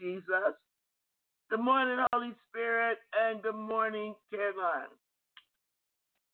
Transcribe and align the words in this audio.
brothers 0.00 0.56
and 3.20 3.42
good 3.42 3.54
morning, 3.56 4.14
Caroline. 4.30 4.92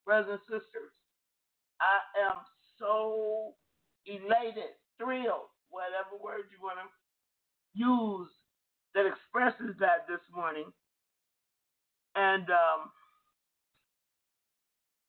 Brothers 0.06 0.40
and 0.40 0.40
sisters. 0.60 0.92
I 1.80 2.30
am 2.30 2.38
so 2.78 3.54
elated, 4.06 4.74
thrilled, 4.98 5.50
whatever 5.70 6.22
word 6.22 6.46
you 6.50 6.58
want 6.62 6.78
to 6.78 6.88
use 7.74 8.30
that 8.94 9.06
expresses 9.06 9.76
that 9.80 10.06
this 10.08 10.20
morning. 10.34 10.72
And 12.16 12.44
um, 12.50 12.90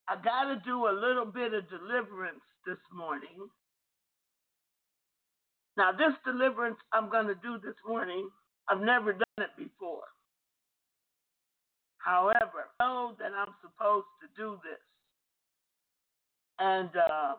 I 0.08 0.16
got 0.22 0.44
to 0.54 0.60
do 0.64 0.86
a 0.88 0.94
little 0.94 1.26
bit 1.26 1.54
of 1.54 1.68
deliverance 1.70 2.44
this 2.66 2.78
morning. 2.94 3.48
Now, 5.76 5.92
this 5.92 6.14
deliverance 6.24 6.78
I'm 6.92 7.10
going 7.10 7.26
to 7.28 7.36
do 7.36 7.58
this 7.64 7.76
morning, 7.86 8.28
I've 8.68 8.80
never 8.80 9.12
done 9.12 9.38
it 9.38 9.50
before. 9.56 10.04
However, 11.98 12.68
I 12.80 12.84
know 12.84 13.14
that 13.18 13.32
I'm 13.36 13.54
supposed 13.60 14.06
to 14.22 14.40
do 14.40 14.58
this. 14.62 14.80
And 16.58 16.90
uh, 16.96 17.34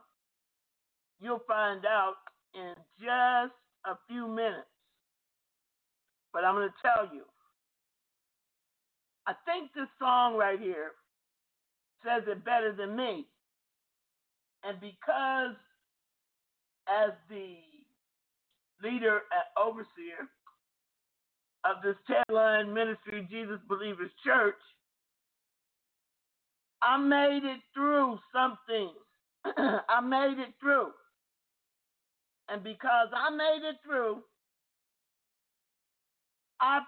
you'll 1.20 1.44
find 1.48 1.86
out 1.86 2.16
in 2.54 2.74
just 3.00 3.54
a 3.86 3.98
few 4.08 4.28
minutes. 4.28 4.68
But 6.34 6.44
I'm 6.46 6.56
going 6.56 6.70
to 6.70 6.74
tell 6.82 7.14
you. 7.14 7.24
I 9.28 9.34
think 9.46 9.72
this 9.74 9.88
song 10.00 10.36
right 10.36 10.60
here 10.60 10.92
says 12.04 12.24
it 12.28 12.44
better 12.44 12.74
than 12.74 12.96
me. 12.96 13.26
And 14.64 14.80
because, 14.80 15.56
as 16.88 17.12
the 17.30 17.58
leader 18.84 19.22
and 19.32 19.46
Overseer, 19.58 20.30
of 21.66 21.78
this 21.84 21.96
Ted 22.08 22.24
Line 22.34 22.74
Ministry 22.74 23.28
Jesus 23.30 23.60
Believers 23.68 24.12
Church, 24.26 24.56
I 26.82 26.98
made 26.98 27.42
it 27.44 27.60
through 27.74 28.18
something. 28.34 28.92
I 29.46 30.02
made 30.02 30.40
it 30.42 30.54
through. 30.60 30.92
And 32.50 32.64
because 32.64 33.08
I 33.16 33.30
made 33.30 33.68
it 33.68 33.76
through, 33.86 34.18
I 36.60 36.82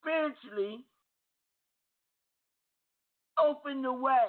spiritually 0.00 0.84
opened 3.42 3.84
the 3.84 3.92
way. 3.92 4.28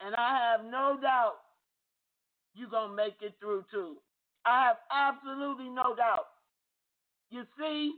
And 0.00 0.14
I 0.14 0.52
have 0.52 0.64
no 0.64 0.98
doubt 1.00 1.36
you're 2.54 2.70
going 2.70 2.90
to 2.90 2.96
make 2.96 3.16
it 3.20 3.34
through 3.40 3.64
too. 3.70 3.96
I 4.46 4.64
have 4.66 4.76
absolutely 4.90 5.68
no 5.68 5.94
doubt. 5.94 6.26
You 7.30 7.44
see, 7.58 7.92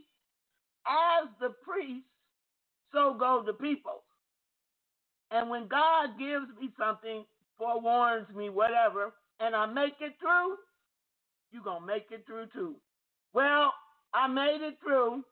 as 0.87 1.29
the 1.39 1.49
priest, 1.63 2.05
so 2.91 3.15
go 3.19 3.43
the 3.45 3.53
people. 3.53 4.03
And 5.31 5.49
when 5.49 5.67
God 5.67 6.19
gives 6.19 6.47
me 6.61 6.69
something, 6.77 7.25
forewarns 7.57 8.27
me, 8.35 8.49
whatever, 8.49 9.13
and 9.39 9.55
I 9.55 9.65
make 9.65 9.95
it 10.01 10.13
through, 10.19 10.57
you're 11.51 11.63
going 11.63 11.81
to 11.81 11.87
make 11.87 12.07
it 12.11 12.25
through 12.27 12.47
too. 12.53 12.75
Well, 13.33 13.73
I 14.13 14.27
made 14.27 14.59
it 14.61 14.77
through. 14.83 15.23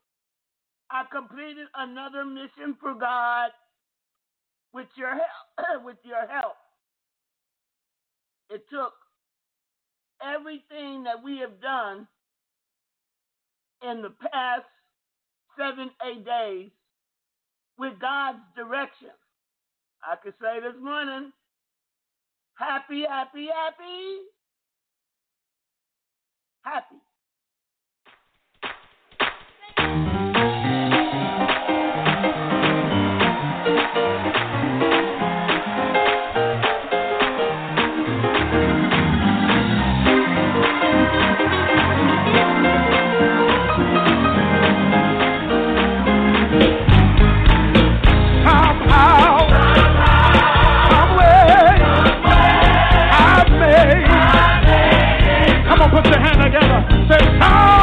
I 0.90 1.04
completed 1.12 1.68
another 1.76 2.26
mission 2.26 2.76
for 2.82 2.94
God 2.96 3.52
with 4.74 4.88
your 4.98 5.12
help. 5.12 5.84
with 5.86 5.98
your 6.04 6.28
help. 6.28 6.56
It 8.50 8.64
took 8.70 8.94
everything 10.24 11.04
that 11.04 11.24
we 11.24 11.40
have 11.40 11.62
done 11.62 12.08
in 13.84 14.02
the 14.02 14.12
past 14.32 14.66
seven, 15.58 15.92
eight 16.06 16.26
days 16.26 16.72
with 17.78 17.94
God's 18.00 18.40
direction. 18.56 19.10
I 20.06 20.16
could 20.18 20.34
say 20.42 20.60
this 20.62 20.82
morning, 20.82 21.32
happy, 22.56 23.04
happy, 23.10 23.48
happy, 23.48 24.18
happy. 26.64 26.96
your 56.12 56.20
hand 56.20 56.42
together. 56.44 56.80
Say, 57.08 57.40
power! 57.40 57.81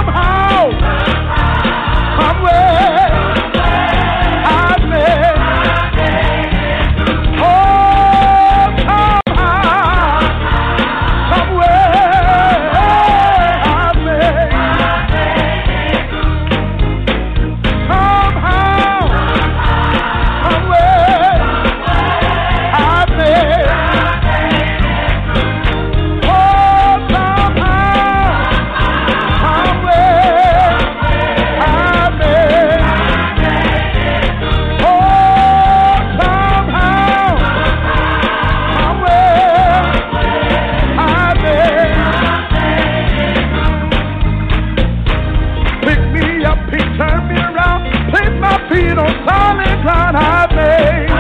no 48.99 49.07
time 49.25 49.61
incline 49.61 50.17
I've 50.17 50.51
made. 50.59 51.11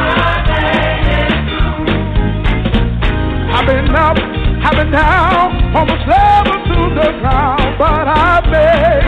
I've 3.55 3.67
been 3.67 3.95
up, 3.95 4.19
I've 4.67 4.77
been 4.77 4.91
down, 4.91 5.77
almost 5.77 6.05
level 6.09 6.59
to 6.71 6.95
the 6.99 7.09
ground, 7.21 7.79
but 7.79 8.09
I've 8.09 8.47
made. 8.51 9.07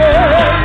me. 0.00 0.59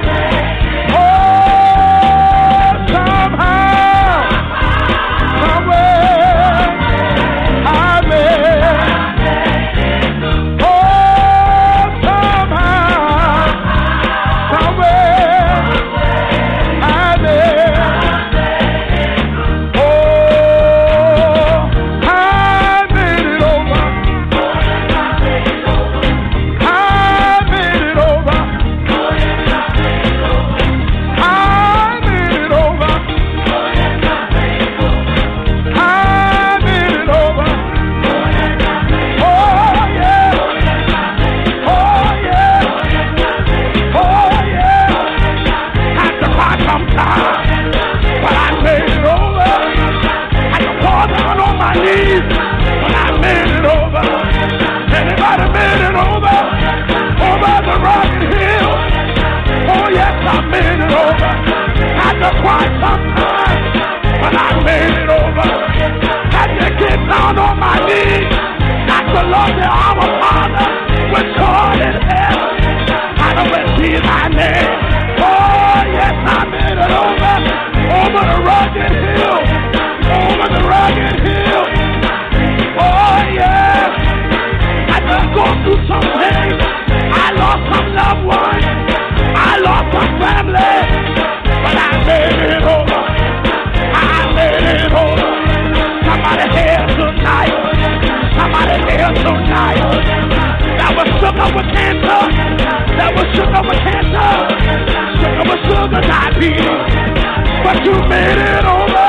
You 107.83 107.95
made 108.07 108.39
it 108.39 108.65
over. 108.65 109.07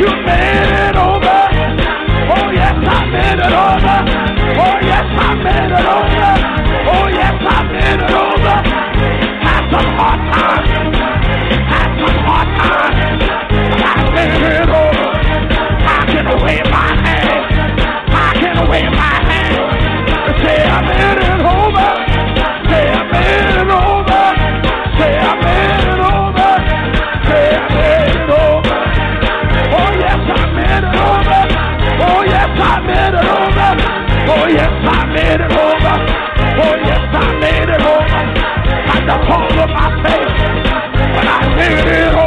You 0.00 0.10
made 0.26 0.70
it 0.84 0.96
over. 0.96 1.38
Oh 2.34 2.50
yes, 2.52 2.76
I 2.76 3.00
made 3.08 3.40
it 3.40 3.54
over. 3.54 3.96
Oh 4.60 4.78
yes, 4.84 5.06
I 5.16 5.34
made 5.40 5.72
it 5.72 5.86
over. 5.88 6.30
Oh 6.92 7.06
yes, 7.08 7.36
I 7.40 7.58
made 7.72 8.02
it 8.04 8.12
over. 8.12 8.56
Had 9.40 9.62
some 9.72 9.90
hard 9.96 10.20
times. 10.32 10.96
Had 11.72 11.90
some 12.00 12.18
hard 12.26 12.48
times. 12.60 13.22
I 13.80 14.10
made 14.14 14.44
it 14.44 14.68
over. 14.68 15.10
I 15.86 16.04
can 16.06 16.26
wave 16.44 16.66
my 16.70 16.90
hand. 17.06 17.44
I 18.12 18.32
can 18.40 18.56
wave 18.70 18.92
my 18.92 19.14
hand. 19.30 19.69
Made 35.30 35.42
it 35.42 35.52
over. 35.52 35.96
Oh 36.58 36.74
yes, 36.88 37.06
I 37.14 37.38
made 37.38 37.68
it 37.68 37.80
over. 37.80 38.20
At 38.90 39.06
the 39.06 39.16
fall 39.28 39.60
of 39.62 39.70
my 39.70 39.88
face, 40.02 40.34
but 41.14 41.24
I 41.24 41.54
made 41.54 41.86
it 41.86 42.14
over. 42.14 42.19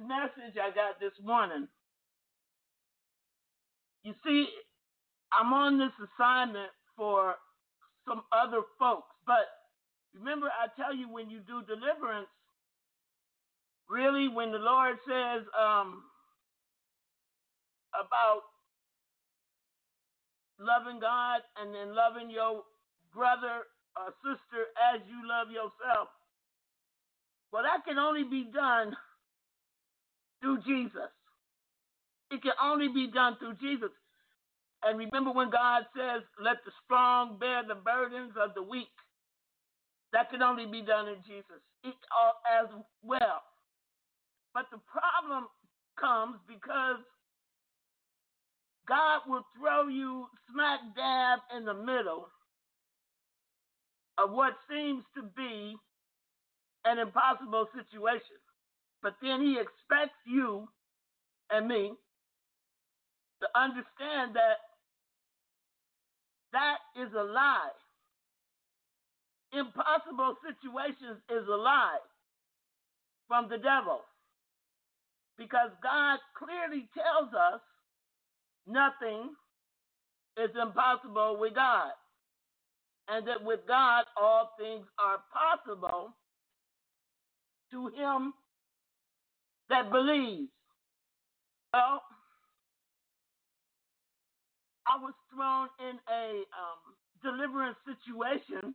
Message 0.00 0.56
I 0.56 0.74
got 0.74 0.98
this 1.00 1.12
morning. 1.22 1.68
You 4.02 4.14
see, 4.24 4.48
I'm 5.32 5.52
on 5.52 5.78
this 5.78 5.92
assignment 6.00 6.70
for 6.96 7.34
some 8.08 8.22
other 8.32 8.62
folks, 8.78 9.12
but 9.26 9.46
remember, 10.14 10.48
I 10.48 10.68
tell 10.80 10.94
you 10.94 11.12
when 11.12 11.30
you 11.30 11.40
do 11.40 11.62
deliverance, 11.68 12.28
really, 13.88 14.28
when 14.28 14.52
the 14.52 14.58
Lord 14.58 14.96
says, 15.06 15.44
um, 15.54 16.02
about 17.94 18.42
loving 20.58 21.00
God 21.00 21.40
and 21.60 21.74
then 21.74 21.94
loving 21.94 22.30
your 22.30 22.62
brother 23.14 23.66
or 23.96 24.14
sister 24.22 24.70
as 24.78 25.00
you 25.08 25.18
love 25.26 25.50
yourself. 25.50 26.08
Well, 27.52 27.64
that 27.64 27.84
can 27.84 27.98
only 27.98 28.22
be 28.22 28.46
done 28.52 28.94
through 30.40 30.58
Jesus. 30.66 31.10
It 32.30 32.42
can 32.42 32.52
only 32.62 32.88
be 32.88 33.10
done 33.12 33.36
through 33.38 33.54
Jesus. 33.60 33.90
And 34.82 34.98
remember 34.98 35.32
when 35.32 35.50
God 35.50 35.84
says, 35.96 36.22
let 36.42 36.56
the 36.64 36.72
strong 36.84 37.38
bear 37.38 37.62
the 37.66 37.74
burdens 37.74 38.32
of 38.40 38.54
the 38.54 38.62
weak. 38.62 38.92
That 40.12 40.30
can 40.30 40.42
only 40.42 40.66
be 40.66 40.82
done 40.82 41.08
in 41.08 41.16
Jesus 41.26 41.62
it, 41.84 41.94
uh, 42.10 42.62
as 42.62 42.68
well. 43.02 43.42
But 44.54 44.66
the 44.72 44.80
problem 44.90 45.46
comes 45.98 46.36
because 46.48 46.98
God 48.88 49.20
will 49.28 49.44
throw 49.58 49.88
you 49.88 50.26
smack 50.50 50.80
dab 50.96 51.40
in 51.56 51.64
the 51.64 51.74
middle 51.74 52.28
of 54.18 54.32
what 54.32 54.54
seems 54.68 55.04
to 55.14 55.22
be 55.36 55.76
an 56.84 56.98
impossible 56.98 57.66
situation. 57.74 58.40
But 59.02 59.16
then 59.22 59.40
he 59.40 59.58
expects 59.58 60.18
you 60.26 60.68
and 61.50 61.66
me 61.68 61.92
to 63.40 63.48
understand 63.58 64.34
that 64.34 64.60
that 66.52 66.78
is 67.00 67.08
a 67.14 67.24
lie. 67.24 67.70
Impossible 69.52 70.36
situations 70.46 71.18
is 71.30 71.46
a 71.48 71.56
lie 71.56 71.98
from 73.26 73.48
the 73.48 73.58
devil. 73.58 74.00
Because 75.38 75.70
God 75.82 76.18
clearly 76.36 76.88
tells 76.92 77.32
us 77.32 77.60
nothing 78.66 79.30
is 80.36 80.50
impossible 80.60 81.38
with 81.40 81.54
God. 81.54 81.92
And 83.08 83.26
that 83.26 83.42
with 83.42 83.60
God, 83.66 84.04
all 84.20 84.50
things 84.58 84.86
are 84.98 85.18
possible 85.32 86.14
to 87.72 87.88
him 87.88 88.34
that 89.70 89.90
believes. 89.92 90.50
Well, 91.74 92.02
I 94.88 94.98
was 95.02 95.14
thrown 95.34 95.68
in 95.80 95.98
a 96.10 96.44
um, 96.56 96.80
deliverance 97.22 97.78
situation, 97.86 98.74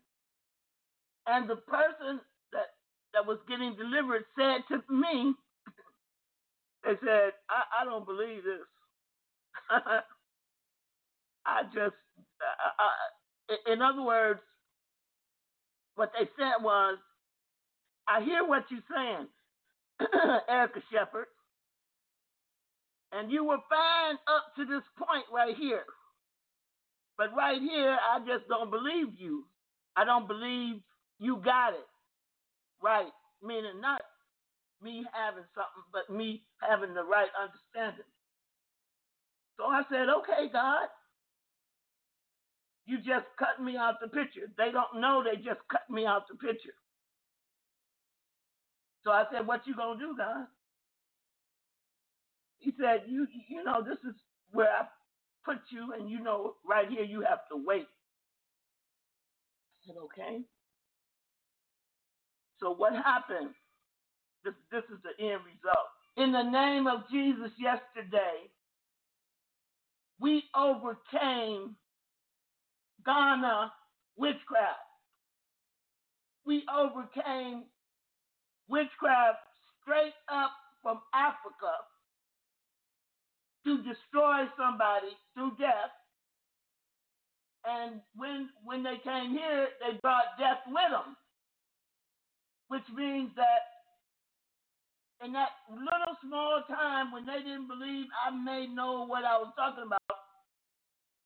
and 1.27 1.49
the 1.49 1.57
person 1.57 2.21
that, 2.53 2.67
that 3.13 3.25
was 3.27 3.39
getting 3.49 3.75
delivered 3.77 4.25
said 4.37 4.61
to 4.69 4.83
me, 4.93 5.33
they 6.85 6.93
said, 7.05 7.33
I, 7.49 7.81
I 7.81 7.85
don't 7.85 8.05
believe 8.05 8.43
this. 8.43 8.67
I 11.45 11.63
just, 11.73 11.95
uh, 12.41 13.71
in 13.73 13.81
other 13.81 14.03
words, 14.03 14.41
what 15.95 16.11
they 16.19 16.27
said 16.37 16.63
was, 16.63 16.97
I 18.07 18.23
hear 18.23 18.45
what 18.45 18.65
you're 18.71 18.81
saying, 18.93 19.27
Erica 20.49 20.81
Shepherd, 20.91 21.27
and 23.13 23.31
you 23.31 23.45
were 23.45 23.59
fine 23.69 24.15
up 24.27 24.55
to 24.57 24.65
this 24.65 24.83
point 24.97 25.25
right 25.33 25.55
here. 25.57 25.85
But 27.17 27.35
right 27.35 27.61
here, 27.61 27.97
I 27.97 28.19
just 28.19 28.47
don't 28.49 28.71
believe 28.71 29.19
you. 29.19 29.45
I 29.95 30.05
don't 30.05 30.27
believe 30.27 30.81
you 31.19 31.41
got 31.43 31.73
it 31.73 31.87
right. 32.83 33.11
Meaning 33.43 33.81
not 33.81 34.01
me 34.81 35.05
having 35.13 35.45
something, 35.55 35.85
but 35.93 36.09
me 36.13 36.43
having 36.61 36.93
the 36.93 37.03
right 37.03 37.29
understanding. 37.39 38.05
So 39.57 39.65
I 39.65 39.83
said, 39.89 40.09
okay, 40.09 40.49
God, 40.51 40.87
you 42.85 42.97
just 42.99 43.27
cut 43.39 43.63
me 43.63 43.77
out 43.77 43.95
the 44.01 44.07
picture. 44.09 44.49
They 44.57 44.71
don't 44.71 45.01
know 45.01 45.23
they 45.23 45.37
just 45.37 45.61
cut 45.71 45.89
me 45.89 46.05
out 46.05 46.23
the 46.29 46.35
picture. 46.35 46.75
So 49.05 49.11
I 49.11 49.25
said, 49.31 49.47
what 49.47 49.67
you 49.67 49.75
gonna 49.75 49.99
do, 49.99 50.15
God? 50.17 50.47
He 52.59 52.73
said, 52.79 53.03
you 53.07 53.27
you 53.47 53.63
know, 53.63 53.83
this 53.83 53.99
is 53.99 54.15
where 54.51 54.69
I 54.71 54.85
put 55.45 55.59
you, 55.69 55.93
and 55.93 56.09
you 56.09 56.21
know, 56.21 56.55
right 56.67 56.89
here 56.89 57.03
you 57.03 57.21
have 57.21 57.47
to 57.51 57.63
wait. 57.65 57.87
I 59.83 59.87
said, 59.87 59.95
okay. 60.05 60.41
So 62.59 62.73
what 62.73 62.93
happened? 62.93 63.51
This 64.43 64.55
this 64.71 64.83
is 64.85 64.99
the 65.03 65.23
end 65.23 65.41
result. 65.45 65.87
In 66.17 66.31
the 66.31 66.43
name 66.43 66.87
of 66.87 67.01
Jesus 67.11 67.51
yesterday, 67.59 68.49
we 70.19 70.43
overcame 70.55 71.75
Ghana 73.05 73.71
witchcraft. 74.17 74.79
We 76.45 76.63
overcame 76.73 77.65
witchcraft 78.69 79.39
straight 79.81 80.15
up 80.29 80.51
from 80.83 81.01
Africa 81.13 81.73
to 83.65 83.77
destroy 83.83 84.45
somebody 84.57 85.13
through 85.35 85.51
death. 85.59 85.91
And 87.65 88.01
when 88.15 88.49
when 88.63 88.83
they 88.83 88.97
came 89.03 89.31
here, 89.31 89.69
they 89.81 89.99
brought 90.01 90.37
death 90.39 90.61
with 90.67 90.91
them. 90.91 91.15
which 92.69 92.83
means 92.95 93.31
that 93.37 93.61
in 95.25 95.33
that 95.33 95.49
little 95.71 96.15
small 96.23 96.63
time 96.69 97.11
when 97.11 97.25
they 97.25 97.39
didn't 97.39 97.67
believe 97.67 98.07
I 98.25 98.31
may 98.31 98.67
know 98.67 99.05
what 99.07 99.25
I 99.25 99.37
was 99.37 99.53
talking 99.57 99.85
about, 99.85 100.19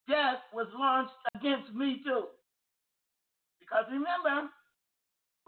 death 0.07 0.39
was 0.53 0.67
launched 0.75 1.13
against 1.35 1.73
me 1.73 2.01
too. 2.05 2.25
Because 3.59 3.85
remember, 3.91 4.49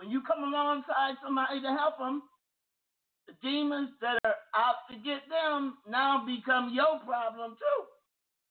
when 0.02 0.10
you 0.10 0.22
come 0.26 0.44
alongside 0.44 1.14
somebody 1.24 1.62
to 1.62 1.68
help 1.78 2.00
them, 2.00 2.24
the 3.28 3.34
demons 3.44 3.90
that 4.02 4.18
are 4.26 4.42
out 4.58 4.90
to 4.90 4.98
get 4.98 5.22
them 5.30 5.78
now 5.88 6.26
become 6.26 6.74
your 6.74 6.98
problem 7.06 7.52
too. 7.52 7.82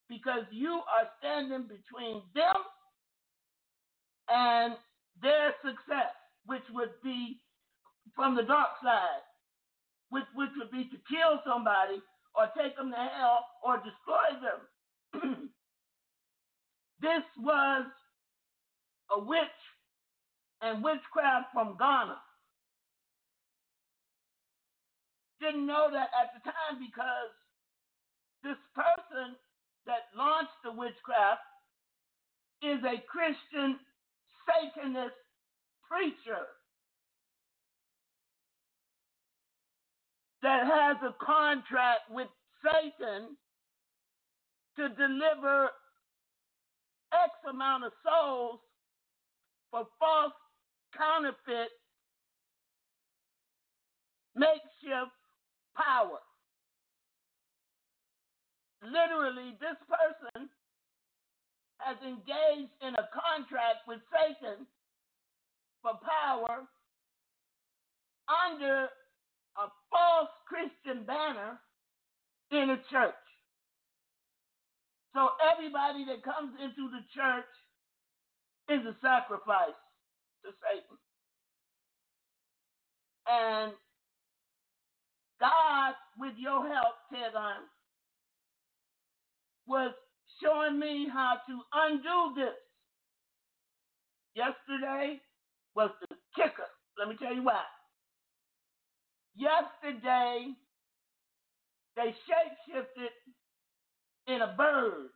Because 0.09 0.47
you 0.53 0.81
are 0.87 1.11
standing 1.19 1.67
between 1.67 2.23
them 2.35 2.55
and 4.29 4.75
their 5.21 5.51
success, 5.63 6.15
which 6.47 6.63
would 6.73 6.95
be 7.03 7.41
from 8.15 8.37
the 8.37 8.43
dark 8.43 8.79
side, 8.83 9.27
which, 10.11 10.25
which 10.35 10.51
would 10.57 10.71
be 10.71 10.85
to 10.85 10.99
kill 11.11 11.43
somebody 11.45 11.99
or 12.39 12.47
take 12.57 12.77
them 12.77 12.91
to 12.91 12.97
hell 12.97 13.45
or 13.65 13.83
destroy 13.83 14.39
them. 14.39 15.51
this 17.03 17.27
was 17.43 17.87
a 19.11 19.19
witch 19.19 19.59
and 20.63 20.85
witchcraft 20.85 21.53
from 21.53 21.77
Ghana. 21.79 22.17
Didn't 25.41 25.67
know 25.67 25.89
that 25.91 26.11
at 26.13 26.35
the 26.35 26.45
time 26.45 26.79
because 26.79 27.33
this 28.45 28.61
person 28.75 29.37
that 29.87 30.13
launched 30.17 30.57
the 30.65 30.73
witchcraft 30.73 31.41
is 32.63 32.79
a 32.85 33.01
Christian 33.09 33.79
Satanist 34.45 35.17
preacher 35.89 36.45
that 40.43 40.67
has 40.67 40.97
a 41.03 41.15
contract 41.25 42.11
with 42.11 42.29
Satan 42.65 43.37
to 44.77 44.89
deliver 44.97 45.71
X 47.13 47.33
amount 47.49 47.85
of 47.85 47.93
souls 48.05 48.61
for 49.71 49.87
false 49.99 50.33
counterfeit 50.97 51.71
makeshift 54.35 55.17
power. 55.77 56.19
Literally, 58.83 59.57
this 59.61 59.77
person 59.85 60.49
has 61.79 61.97
engaged 62.05 62.73
in 62.81 62.95
a 62.95 63.09
contract 63.13 63.85
with 63.89 64.01
Satan 64.13 64.67
for 65.83 65.93
power 66.01 66.65
under 68.29 68.89
a 69.57 69.67
false 69.91 70.33
Christian 70.47 71.05
banner 71.05 71.61
in 72.53 72.71
a 72.71 72.81
church. 72.91 73.25
So 75.15 75.29
everybody 75.53 76.05
that 76.07 76.23
comes 76.23 76.55
into 76.63 76.89
the 76.89 77.03
church 77.13 77.53
is 78.71 78.87
a 78.87 78.95
sacrifice 79.03 79.77
to 80.45 80.51
Satan. 80.63 80.99
And 83.29 83.73
God, 85.41 85.95
with 86.19 86.35
your 86.39 86.67
help, 86.69 86.95
Ted 87.13 87.33
was 89.67 89.93
showing 90.43 90.79
me 90.79 91.09
how 91.13 91.37
to 91.49 91.61
undo 91.75 92.35
this. 92.37 92.55
Yesterday 94.35 95.21
was 95.77 95.91
the 96.09 96.17
kicker. 96.37 96.69
Let 96.99 97.09
me 97.09 97.17
tell 97.17 97.35
you 97.35 97.45
why. 97.45 97.63
Yesterday, 99.35 100.55
they 101.97 102.15
shapeshifted 102.29 103.11
in 104.29 104.43
a 104.43 104.55
bird. 104.57 105.11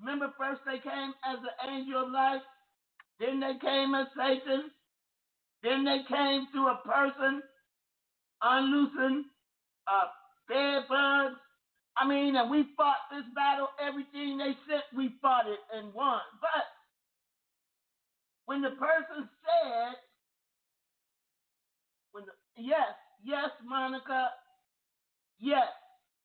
Remember, 0.00 0.32
first 0.38 0.62
they 0.66 0.78
came 0.78 1.14
as 1.24 1.38
the 1.42 1.70
angel 1.70 2.04
of 2.06 2.10
light, 2.12 2.42
then 3.20 3.40
they 3.40 3.54
came 3.60 3.94
as 3.94 4.06
Satan, 4.16 4.70
then 5.62 5.84
they 5.84 6.00
came 6.08 6.48
through 6.52 6.68
a 6.68 6.80
person, 6.84 7.42
unloosened 8.42 9.26
uh, 9.88 10.06
bed 10.48 10.84
bugs. 10.88 11.36
I 11.96 12.08
mean, 12.08 12.36
and 12.36 12.50
we 12.50 12.64
fought 12.76 12.98
this 13.12 13.24
battle. 13.34 13.68
Everything 13.80 14.38
they 14.38 14.54
sent, 14.68 14.84
we 14.96 15.14
fought 15.22 15.46
it 15.46 15.60
and 15.74 15.94
won. 15.94 16.20
But 16.40 16.66
when 18.46 18.62
the 18.62 18.70
person 18.70 19.28
said, 19.44 19.96
when 22.12 22.24
the, 22.26 22.32
yes, 22.62 22.94
yes, 23.24 23.50
Monica, 23.66 24.30
yes, 25.40 25.68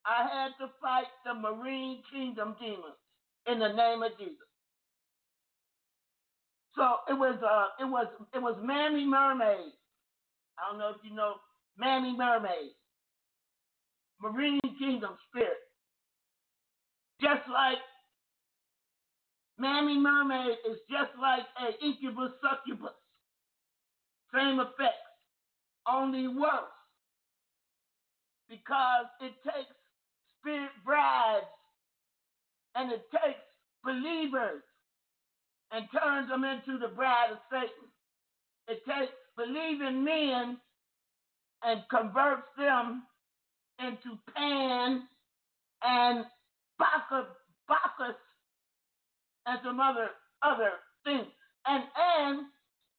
I 0.05 0.27
had 0.27 0.51
to 0.65 0.71
fight 0.81 1.07
the 1.25 1.35
Marine 1.35 2.03
Kingdom 2.13 2.55
demons 2.59 2.99
in 3.47 3.59
the 3.59 3.73
name 3.73 4.03
of 4.03 4.11
Jesus. 4.19 4.48
So 6.75 6.83
it 7.09 7.13
was 7.13 7.37
uh 7.43 7.83
it 7.83 7.89
was 7.89 8.07
it 8.33 8.39
was 8.39 8.57
Mammy 8.63 9.05
Mermaid. 9.05 9.73
I 10.59 10.69
don't 10.69 10.79
know 10.79 10.89
if 10.91 10.97
you 11.03 11.15
know 11.15 11.35
Mammy 11.77 12.15
Mermaid. 12.17 12.71
Marine 14.21 14.59
Kingdom 14.79 15.17
spirit. 15.29 15.57
Just 17.21 17.47
like 17.51 17.77
Mammy 19.57 19.97
Mermaid 19.99 20.57
is 20.69 20.77
just 20.89 21.11
like 21.21 21.43
a 21.61 21.85
incubus 21.85 22.31
succubus. 22.41 22.95
Same 24.33 24.59
effects, 24.59 25.09
only 25.87 26.27
worse. 26.27 26.73
Because 28.49 29.07
it 29.21 29.33
takes 29.43 29.71
spirit 30.39 30.71
brides 30.85 31.45
and 32.75 32.91
it 32.91 33.03
takes 33.11 33.39
believers 33.83 34.61
and 35.71 35.85
turns 35.91 36.29
them 36.29 36.43
into 36.43 36.79
the 36.79 36.93
bride 36.95 37.31
of 37.31 37.37
Satan. 37.51 37.89
It 38.67 38.81
takes 38.85 39.13
believing 39.37 40.03
men 40.03 40.57
and 41.63 41.81
converts 41.89 42.47
them 42.57 43.03
into 43.79 44.17
Pan 44.35 45.03
and 45.83 46.25
Bacchus, 46.79 47.27
Bacchus 47.67 48.17
and 49.45 49.59
some 49.63 49.79
other 49.79 50.09
other 50.43 50.71
things. 51.05 51.27
And 51.67 51.83
and 51.97 52.47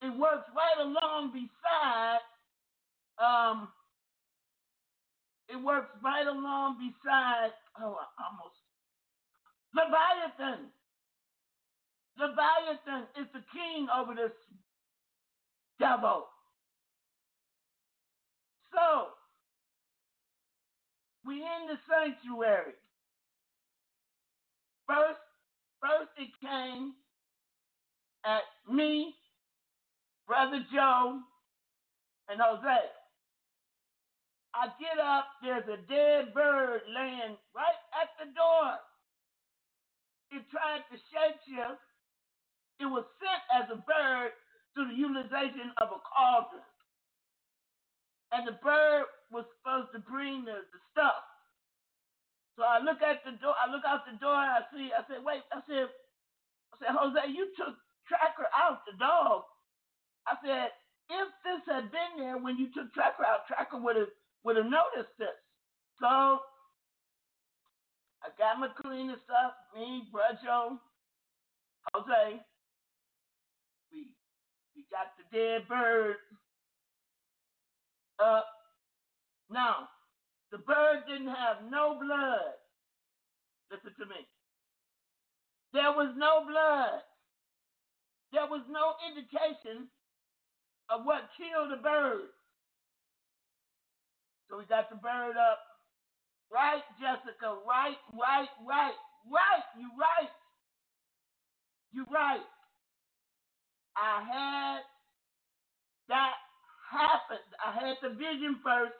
it 0.01 0.17
works 0.19 0.49
right 0.55 0.85
along 0.85 1.33
beside 1.33 2.19
um 3.19 3.69
it 5.49 5.57
works 5.63 5.89
right 6.03 6.27
along 6.27 6.77
beside 6.79 7.51
oh 7.81 7.97
I 7.97 8.05
almost 8.23 8.57
Leviathan. 9.75 10.71
Leviathan 12.19 13.07
is 13.19 13.27
the 13.33 13.43
king 13.53 13.87
over 13.95 14.13
this 14.13 14.31
devil. 15.79 16.25
So, 18.71 19.07
we 21.25 21.35
in 21.35 21.67
the 21.67 21.77
sanctuary. 21.89 22.73
First, 24.87 25.19
first 25.81 26.11
it 26.17 26.29
came 26.41 26.93
at 28.25 28.43
me, 28.71 29.15
Brother 30.27 30.63
Joe, 30.73 31.19
and 32.29 32.39
Jose. 32.41 32.81
I 34.53 34.67
get 34.79 34.99
up, 34.99 35.27
there's 35.41 35.67
a 35.67 35.79
dead 35.87 36.33
bird 36.33 36.81
laying 36.93 37.37
right 37.55 37.81
at 37.95 38.09
the 38.19 38.27
door. 38.35 38.75
It 40.31 40.43
tried 40.51 40.83
to 40.91 40.97
shapeshift. 41.11 41.79
It 42.81 42.89
was 42.89 43.05
sent 43.21 43.45
as 43.53 43.69
a 43.69 43.77
bird 43.85 44.33
through 44.73 44.89
the 44.89 44.97
utilization 44.97 45.69
of 45.77 45.93
a 45.93 46.01
cauldron. 46.01 46.65
And 48.33 48.47
the 48.49 48.57
bird 48.57 49.05
was 49.29 49.45
supposed 49.59 49.93
to 49.93 50.01
bring 50.01 50.41
the, 50.49 50.65
the 50.65 50.79
stuff. 50.89 51.21
So 52.57 52.65
I 52.65 52.81
look 52.81 53.05
at 53.05 53.21
the 53.21 53.37
door, 53.37 53.53
I 53.53 53.69
look 53.69 53.85
out 53.85 54.09
the 54.09 54.17
door 54.17 54.33
and 54.33 54.49
I 54.49 54.61
see, 54.73 54.89
I 54.89 55.05
said, 55.05 55.21
wait, 55.21 55.45
I 55.53 55.61
said, 55.69 55.93
I 56.73 56.75
said, 56.81 56.93
Jose, 56.97 57.21
you 57.29 57.53
took 57.53 57.77
Tracker 58.09 58.49
out, 58.51 58.81
the 58.89 58.97
dog. 58.97 59.45
I 60.25 60.35
said, 60.41 60.73
if 61.11 61.27
this 61.45 61.61
had 61.67 61.91
been 61.91 62.17
there 62.17 62.37
when 62.41 62.57
you 62.57 62.73
took 62.73 62.89
Tracker 62.97 63.23
out, 63.23 63.45
Tracker 63.47 63.77
would 63.77 63.95
have 63.95 64.11
would 64.43 64.57
have 64.57 64.65
noticed 64.65 65.13
this. 65.19 65.37
So 66.01 66.41
I 68.23 68.33
got 68.37 68.57
my 68.57 68.69
cleaning 68.81 69.15
stuff, 69.25 69.53
me, 69.75 70.09
Bradshaw, 70.11 70.77
Jose. 71.93 72.41
We 74.75 74.83
we 74.83 74.85
got 74.91 75.07
the 75.17 75.25
dead 75.37 75.67
bird 75.67 76.17
up. 78.23 78.45
Now, 79.51 79.89
the 80.51 80.59
bird 80.59 81.03
didn't 81.07 81.27
have 81.29 81.57
no 81.69 81.97
blood. 81.99 82.55
Listen 83.71 83.93
to 83.99 84.05
me. 84.07 84.27
There 85.73 85.91
was 85.91 86.13
no 86.17 86.45
blood. 86.47 87.01
There 88.33 88.47
was 88.47 88.63
no 88.69 88.95
indication 89.09 89.87
of 90.89 91.05
what 91.05 91.29
killed 91.37 91.71
the 91.71 91.81
bird. 91.83 92.29
So 94.49 94.57
we 94.59 94.65
got 94.65 94.89
the 94.89 94.97
bird 94.97 95.37
up. 95.37 95.59
Right, 96.51 96.83
Jessica. 96.99 97.57
Right, 97.67 97.97
right, 98.13 98.49
right, 98.67 98.97
right. 99.31 99.65
You 99.79 99.89
right. 99.99 100.31
You 101.93 102.05
right. 102.13 102.41
I 103.97 104.23
had 104.23 104.79
that 106.09 106.33
happen. 106.91 107.39
I 107.63 107.71
had 107.71 107.95
the 108.01 108.09
vision 108.15 108.59
first, 108.63 108.93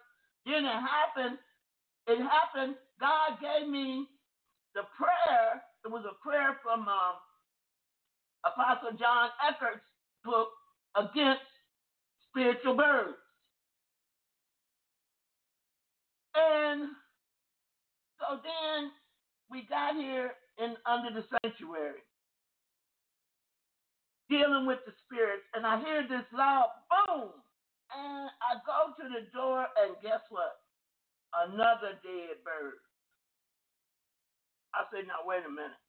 then 0.46 0.66
it 0.66 0.82
happened. 0.82 1.38
It 2.08 2.20
happened. 2.20 2.76
God 3.00 3.38
gave 3.42 3.70
me 3.70 4.08
the 4.76 4.84
prayer. 4.98 5.62
It 5.86 5.92
was 5.92 6.06
a 6.06 6.16
prayer 6.24 6.58
from 6.64 6.82
um, 6.88 7.16
Apostle 8.46 8.98
John 8.98 9.30
Eckhardt's 9.48 9.86
book 10.24 10.50
against 10.96 11.46
spiritual 12.30 12.76
birds. 12.76 13.18
And 16.36 16.90
so 18.20 18.40
then 18.42 18.92
we 19.50 19.68
got 19.70 19.96
here 19.96 20.32
in 20.60 20.76
under 20.86 21.12
the 21.14 21.26
sanctuary 21.44 22.02
dealing 24.32 24.66
with 24.66 24.80
the 24.88 24.94
spirits, 25.06 25.44
and 25.54 25.68
I 25.68 25.84
hear 25.84 26.08
this 26.08 26.26
loud 26.32 26.72
boom, 26.88 27.36
and 27.92 28.32
I 28.40 28.64
go 28.64 28.96
to 28.96 29.06
the 29.12 29.28
door, 29.36 29.68
and 29.84 30.00
guess 30.02 30.24
what? 30.32 30.56
Another 31.36 32.00
dead 32.04 32.40
bird. 32.48 32.80
I 34.74 34.88
said, 34.92 35.08
now 35.08 35.28
wait 35.28 35.44
a 35.46 35.52
minute. 35.52 35.84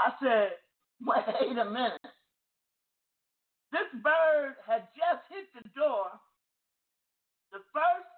I 0.00 0.12
said, 0.22 0.52
wait 1.06 1.58
a 1.58 1.64
minute. 1.64 2.04
This 3.72 3.88
bird 4.04 4.56
had 4.68 4.88
just 4.96 5.24
hit 5.32 5.48
the 5.56 5.68
door. 5.78 6.08
The 7.52 7.60
first, 7.72 8.12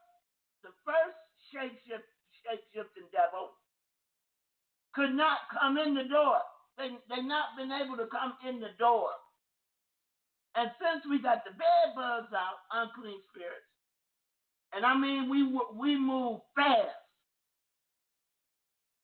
the 0.62 0.74
first 0.86 1.18
shapeshift, 1.54 2.06
shapeshifting 2.42 3.10
devil 3.12 3.50
could 4.94 5.14
not 5.14 5.38
come 5.52 5.78
in 5.78 5.94
the 5.94 6.04
door. 6.04 6.38
They 6.80 6.96
they 7.12 7.20
not 7.20 7.60
been 7.60 7.70
able 7.72 7.98
to 7.98 8.08
come 8.08 8.32
in 8.48 8.60
the 8.60 8.72
door. 8.78 9.10
And 10.56 10.70
since 10.80 11.04
we 11.08 11.20
got 11.20 11.44
the 11.44 11.52
bed 11.52 11.92
bugs 11.94 12.32
out, 12.32 12.64
unclean 12.72 13.20
spirits, 13.28 13.68
and 14.72 14.86
I 14.86 14.96
mean 14.96 15.28
we 15.28 15.44
we 15.76 15.98
move 16.00 16.40
fast. 16.56 16.96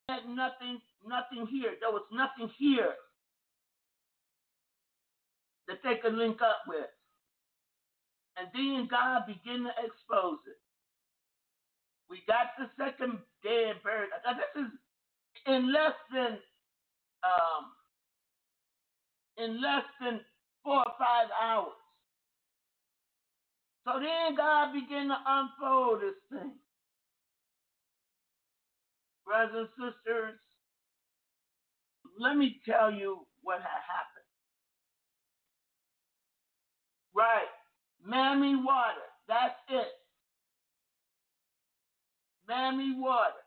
Had 0.08 0.24
nothing 0.28 0.80
nothing 1.04 1.46
here. 1.46 1.76
There 1.80 1.92
was 1.92 2.08
nothing 2.12 2.50
here 2.58 2.94
that 5.68 5.78
they 5.84 5.96
could 6.02 6.14
link 6.14 6.40
up 6.42 6.62
with. 6.66 6.88
And 8.38 8.48
then 8.54 8.88
God 8.90 9.26
began 9.26 9.64
to 9.64 9.72
expose 9.84 10.38
it. 10.46 10.60
We 12.08 12.22
got 12.26 12.54
the 12.58 12.70
second 12.78 13.18
dead 13.42 13.82
bird. 13.82 14.08
This 14.24 14.64
is 14.64 14.70
in 15.46 15.72
less 15.72 15.96
than 16.12 16.38
um, 17.26 17.64
in 19.38 19.60
less 19.60 19.84
than 20.00 20.20
four 20.62 20.78
or 20.78 20.92
five 20.98 21.28
hours. 21.42 21.72
So 23.84 23.92
then 24.00 24.36
God 24.36 24.72
began 24.72 25.08
to 25.08 25.16
unfold 25.26 26.00
this 26.00 26.14
thing. 26.30 26.52
Brothers 29.26 29.68
and 29.78 29.92
sisters, 29.92 30.38
let 32.18 32.36
me 32.36 32.60
tell 32.68 32.92
you 32.92 33.26
what 33.42 33.58
had 33.58 33.82
happened. 33.86 34.26
Right. 37.14 37.50
Mammy 38.04 38.56
water. 38.56 39.08
That's 39.28 39.54
it. 39.68 39.92
Mammy 42.48 42.94
water. 42.96 43.45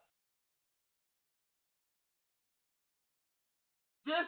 This 4.10 4.26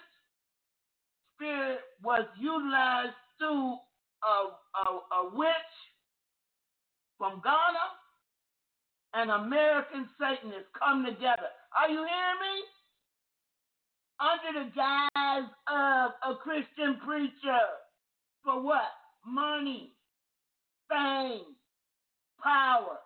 spirit 1.34 1.82
was 2.04 2.26
utilized 2.38 3.18
through 3.40 3.82
a, 4.22 4.38
a, 4.78 4.86
a 5.18 5.22
witch 5.34 5.74
from 7.18 7.42
Ghana 7.42 7.88
and 9.18 9.32
American 9.32 10.06
Satanists 10.22 10.70
come 10.78 11.04
together. 11.04 11.50
Are 11.74 11.90
you 11.90 12.06
hearing 12.06 12.42
me? 12.46 12.56
Under 14.22 14.52
the 14.62 14.70
guise 14.78 15.50
of 15.66 16.12
a 16.30 16.36
Christian 16.38 17.02
preacher. 17.04 17.66
For 18.46 18.62
what? 18.62 18.94
money, 19.26 19.94
fame, 20.90 21.56
power. 22.44 22.98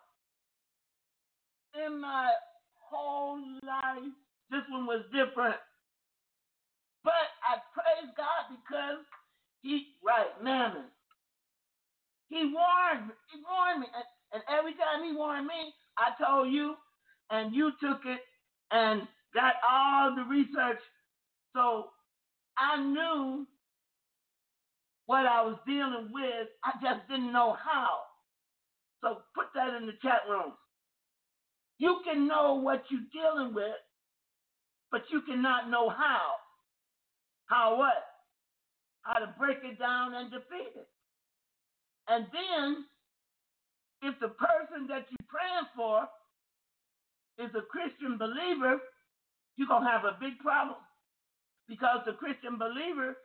In 1.86 2.00
my 2.00 2.30
whole 2.80 3.40
life, 3.66 4.12
this 4.50 4.62
one 4.70 4.86
was 4.86 5.04
different. 5.12 5.56
Praise 8.06 8.14
God 8.18 8.46
because 8.58 9.06
he, 9.62 9.88
right, 10.06 10.30
mammon. 10.44 10.86
He 12.30 12.38
warned 12.54 13.08
me. 13.10 13.14
He 13.34 13.40
warned 13.48 13.82
me. 13.82 13.88
And, 13.96 14.06
and 14.34 14.44
every 14.60 14.74
time 14.74 15.04
he 15.06 15.16
warned 15.16 15.48
me, 15.48 15.74
I 15.98 16.12
told 16.24 16.52
you, 16.54 16.76
and 17.32 17.56
you 17.56 17.72
took 17.82 18.00
it 18.06 18.20
and 18.72 19.04
got 19.34 19.56
all 19.68 20.16
the 20.16 20.24
research. 20.24 20.82
So 21.56 21.88
I 22.58 22.82
knew 22.82 23.48
what 25.08 25.26
I 25.28 25.44
was 25.44 25.58
dealing 25.68 26.10
with. 26.14 26.48
I 26.64 26.72
just 26.84 27.08
didn't 27.10 27.34
know 27.34 27.54
how. 27.64 28.00
So 29.04 29.20
put 29.36 29.48
that 29.56 29.76
in 29.82 29.88
the 29.88 29.94
chat 30.02 30.22
room. 30.30 30.54
You 31.80 32.02
can 32.06 32.28
know 32.28 32.56
what 32.56 32.84
you're 32.92 33.02
dealing 33.14 33.54
with, 33.56 33.76
but 34.92 35.04
you 35.12 35.22
cannot 35.22 35.70
know 35.70 35.90
how. 35.90 36.34
How 37.46 37.78
what? 37.78 38.04
How 39.02 39.20
to 39.20 39.34
break 39.38 39.58
it 39.64 39.80
down 39.80 40.16
and 40.16 40.32
defeat 40.32 40.74
it. 40.76 40.88
And 42.08 42.26
then, 42.34 42.86
if 44.02 44.20
the 44.20 44.30
person 44.30 44.88
that 44.88 45.06
you're 45.10 45.30
praying 45.30 45.70
for 45.76 46.08
is 47.38 47.52
a 47.56 47.62
Christian 47.62 48.18
believer, 48.18 48.82
you're 49.58 49.68
going 49.68 49.84
to 49.84 49.90
have 49.90 50.06
a 50.06 50.18
big 50.20 50.38
problem. 50.40 50.78
Because 51.68 52.00
the 52.06 52.14
Christian 52.14 52.58
believer 52.58 53.18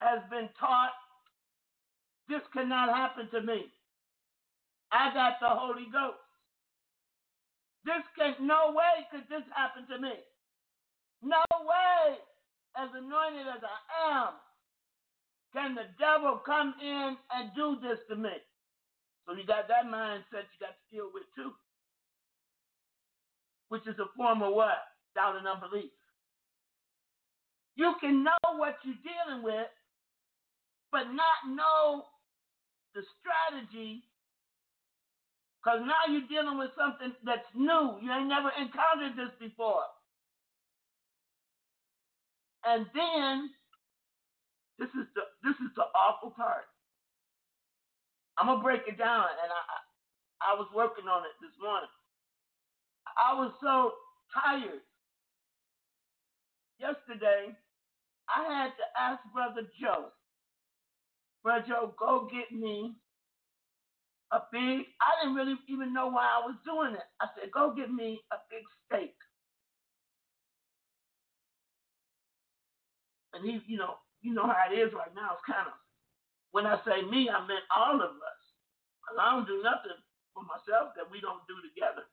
has 0.00 0.20
been 0.30 0.48
taught 0.58 0.94
this 2.28 2.42
cannot 2.52 2.88
happen 2.94 3.28
to 3.30 3.40
me. 3.42 3.66
I 4.92 5.12
got 5.14 5.40
the 5.40 5.48
Holy 5.48 5.86
Ghost. 5.92 6.22
This 7.84 8.02
can 8.16 8.46
no 8.46 8.72
way 8.72 9.06
could 9.10 9.26
this 9.28 9.42
happen 9.54 9.86
to 9.90 10.00
me. 10.00 10.14
No 11.22 11.42
way, 11.60 12.18
as 12.76 12.88
anointed 12.94 13.46
as 13.46 13.62
I 13.62 13.78
am, 14.16 14.32
can 15.52 15.74
the 15.74 15.88
devil 16.00 16.40
come 16.44 16.74
in 16.80 17.16
and 17.32 17.50
do 17.54 17.76
this 17.82 17.98
to 18.08 18.16
me. 18.16 18.32
So 19.26 19.34
you 19.36 19.46
got 19.46 19.68
that 19.68 19.86
mindset 19.86 20.48
you 20.50 20.58
got 20.60 20.74
to 20.74 20.84
deal 20.90 21.10
with 21.12 21.24
too. 21.36 21.52
Which 23.68 23.86
is 23.86 23.98
a 23.98 24.08
form 24.16 24.42
of 24.42 24.54
what? 24.54 24.80
Doubt 25.14 25.36
and 25.36 25.46
unbelief. 25.46 25.92
You 27.76 27.94
can 28.00 28.24
know 28.24 28.40
what 28.56 28.76
you're 28.84 29.00
dealing 29.00 29.42
with, 29.42 29.68
but 30.90 31.04
not 31.12 31.48
know 31.48 32.04
the 32.94 33.02
strategy, 33.20 34.04
because 35.56 35.80
now 35.80 36.12
you're 36.12 36.28
dealing 36.28 36.58
with 36.58 36.70
something 36.76 37.16
that's 37.24 37.48
new. 37.54 37.96
You 38.02 38.12
ain't 38.12 38.28
never 38.28 38.52
encountered 38.60 39.16
this 39.16 39.32
before. 39.40 39.88
And 42.66 42.86
then 42.94 43.50
this 44.78 44.90
is 44.90 45.06
the 45.14 45.22
this 45.44 45.56
is 45.56 45.72
the 45.76 45.84
awful 45.94 46.30
part. 46.32 46.66
I'm 48.38 48.46
gonna 48.46 48.62
break 48.62 48.82
it 48.88 48.98
down, 48.98 49.26
and 49.42 49.50
I 49.52 49.94
I 50.52 50.54
was 50.56 50.68
working 50.74 51.06
on 51.08 51.24
it 51.24 51.36
this 51.42 51.52
morning. 51.62 51.90
I 53.18 53.34
was 53.34 53.52
so 53.62 53.92
tired 54.34 54.82
yesterday. 56.80 57.56
I 58.28 58.44
had 58.44 58.70
to 58.78 58.84
ask 59.00 59.20
Brother 59.34 59.68
Joe 59.80 60.06
Brother 61.42 61.64
Joe, 61.68 61.94
go 61.98 62.28
get 62.32 62.52
me 62.56 62.94
a 64.32 64.40
big, 64.52 64.86
I 65.00 65.10
didn't 65.22 65.36
really 65.36 65.56
even 65.68 65.94
know 65.94 66.08
why 66.08 66.24
I 66.24 66.46
was 66.46 66.56
doing 66.64 66.94
it. 66.94 67.06
I 67.20 67.28
said, 67.38 67.50
go 67.52 67.74
get 67.74 67.92
me 67.92 68.20
a 68.32 68.36
big 68.50 68.64
steak. 68.86 69.14
And 73.34 73.44
he, 73.44 73.60
you 73.66 73.78
know, 73.78 73.96
you 74.22 74.34
know 74.34 74.46
how 74.46 74.64
it 74.72 74.76
is 74.78 74.92
right 74.94 75.14
now. 75.14 75.34
It's 75.34 75.46
kind 75.46 75.68
of, 75.68 75.74
when 76.52 76.66
I 76.66 76.78
say 76.84 77.02
me, 77.08 77.30
I 77.30 77.40
meant 77.46 77.66
all 77.74 77.96
of 77.96 78.12
us. 78.12 78.42
Because 79.02 79.18
I 79.20 79.30
don't 79.34 79.46
do 79.48 79.62
nothing 79.62 79.98
for 80.34 80.44
myself 80.44 80.94
that 80.96 81.10
we 81.10 81.20
don't 81.20 81.42
do 81.48 81.56
together. 81.62 82.04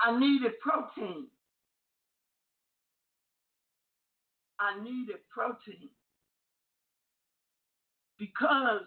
I 0.00 0.18
needed 0.18 0.58
protein. 0.60 1.28
I 4.60 4.82
needed 4.82 5.18
protein. 5.30 5.90
because 8.18 8.86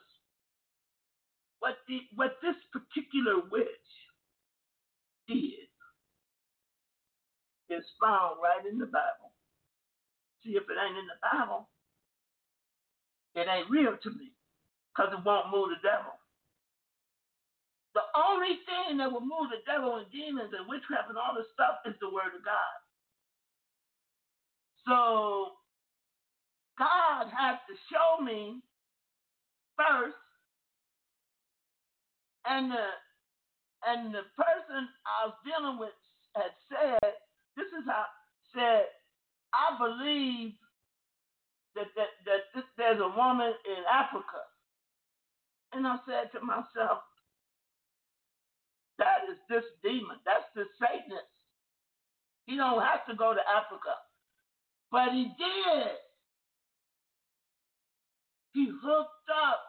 what 1.60 1.78
the 1.88 2.02
what 2.16 2.34
this 2.44 2.56
particular 2.74 3.42
witch 3.52 3.68
did 5.28 5.71
is 7.72 7.86
found 8.00 8.38
right 8.44 8.66
in 8.70 8.78
the 8.78 8.86
Bible. 8.86 9.32
See, 10.44 10.60
if 10.60 10.64
it 10.64 10.78
ain't 10.78 10.98
in 10.98 11.08
the 11.08 11.20
Bible, 11.24 11.70
it 13.36 13.48
ain't 13.48 13.70
real 13.70 13.96
to 13.96 14.10
me 14.12 14.32
because 14.92 15.14
it 15.14 15.24
won't 15.26 15.52
move 15.52 15.70
the 15.70 15.82
devil. 15.82 16.14
The 17.94 18.04
only 18.16 18.60
thing 18.68 18.98
that 18.98 19.12
will 19.12 19.22
move 19.26 19.52
the 19.52 19.64
devil 19.68 19.98
and 19.98 20.08
demons 20.12 20.54
and 20.58 20.68
witchcraft 20.68 21.10
and 21.10 21.18
all 21.18 21.36
this 21.36 21.48
stuff 21.54 21.84
is 21.86 21.96
the 22.00 22.10
word 22.10 22.36
of 22.36 22.44
God. 22.44 22.76
So 24.88 25.60
God 26.80 27.28
has 27.30 27.60
to 27.70 27.76
show 27.92 28.24
me 28.24 28.62
first, 29.78 30.18
and 32.46 32.72
the 32.72 32.88
and 33.88 34.14
the 34.14 34.26
person 34.38 34.88
I 35.06 35.28
was 35.28 35.36
dealing 35.46 35.80
with 35.80 35.96
had 36.36 36.54
said, 36.70 37.14
this 37.58 37.68
is 37.68 37.86
how 37.88 38.06
said, 38.54 38.86
I 39.54 39.78
believe 39.78 40.54
that 41.76 41.88
that, 41.96 42.12
that 42.26 42.42
this, 42.56 42.64
there's 42.78 43.00
a 43.00 43.16
woman 43.16 43.54
in 43.66 43.82
Africa. 43.88 44.44
And 45.74 45.88
I 45.88 45.98
said 46.06 46.32
to 46.34 46.46
myself, 46.46 47.00
that 49.00 49.26
is 49.32 49.38
this 49.50 49.64
demon. 49.84 50.18
That's 50.26 50.46
the 50.56 50.66
Satanist. 50.80 51.32
He 52.46 52.58
don't 52.58 52.82
have 52.84 53.06
to 53.08 53.16
go 53.16 53.34
to 53.34 53.40
Africa. 53.40 53.96
But 54.92 55.14
he 55.14 55.32
did. 55.40 55.96
He 58.54 58.68
hooked 58.68 59.30
up. 59.32 59.64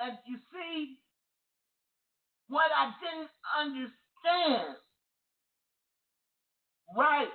And 0.00 0.18
you 0.26 0.36
see, 0.52 0.98
what 2.48 2.70
I 2.76 2.90
didn't 3.00 3.30
understand, 3.56 4.76
right? 6.96 7.28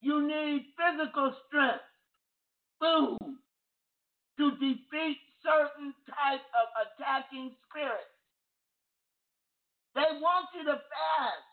You 0.00 0.26
need 0.26 0.66
physical 0.78 1.34
strength, 1.46 1.84
food, 2.80 3.18
to 4.38 4.50
defeat 4.52 5.18
certain 5.42 5.92
type 6.06 6.44
of 6.54 6.66
attacking 6.86 7.50
spirits. 7.66 8.14
They 9.94 10.06
want 10.22 10.46
you 10.54 10.64
to 10.64 10.78
fast 10.78 11.46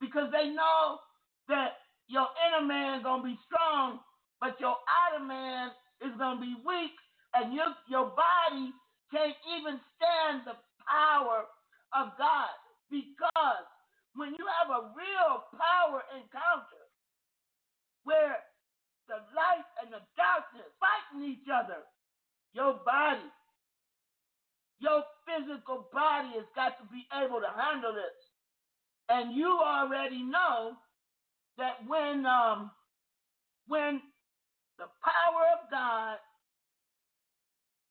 because 0.00 0.28
they 0.32 0.52
know 0.52 1.00
that 1.48 1.80
your 2.08 2.28
inner 2.44 2.66
man 2.66 2.98
is 2.98 3.02
going 3.02 3.22
to 3.22 3.28
be 3.28 3.38
strong, 3.48 4.00
but 4.40 4.60
your 4.60 4.76
outer 4.84 5.24
man 5.24 5.70
is 6.04 6.12
going 6.18 6.36
to 6.36 6.42
be 6.42 6.54
weak, 6.66 6.92
and 7.32 7.54
your, 7.54 7.72
your 7.88 8.12
body 8.12 8.72
can't 9.10 9.36
even 9.56 9.80
stand 9.96 10.44
the 10.44 10.54
power 10.84 11.48
of 11.96 12.12
God. 12.18 12.52
Because 12.90 13.66
when 14.16 14.34
you 14.34 14.46
have 14.60 14.70
a 14.70 14.92
real 14.96 15.44
power 15.56 16.02
encounter 16.16 16.84
where 18.04 18.38
the 19.08 19.16
light 19.36 19.66
and 19.82 19.92
the 19.92 20.02
darkness 20.16 20.70
fighting 20.80 21.26
each 21.28 21.46
other, 21.52 21.84
your 22.54 22.80
body, 22.84 23.28
your 24.80 25.04
physical 25.26 25.88
body 25.92 26.30
has 26.36 26.46
got 26.56 26.78
to 26.78 26.86
be 26.92 27.06
able 27.14 27.40
to 27.40 27.50
handle 27.56 27.94
this. 27.94 28.16
And 29.08 29.34
you 29.36 29.48
already 29.62 30.22
know 30.22 30.76
that 31.58 31.86
when 31.86 32.26
um 32.26 32.70
when 33.68 34.02
the 34.78 34.86
power 35.04 35.44
of 35.58 35.70
God 35.70 36.18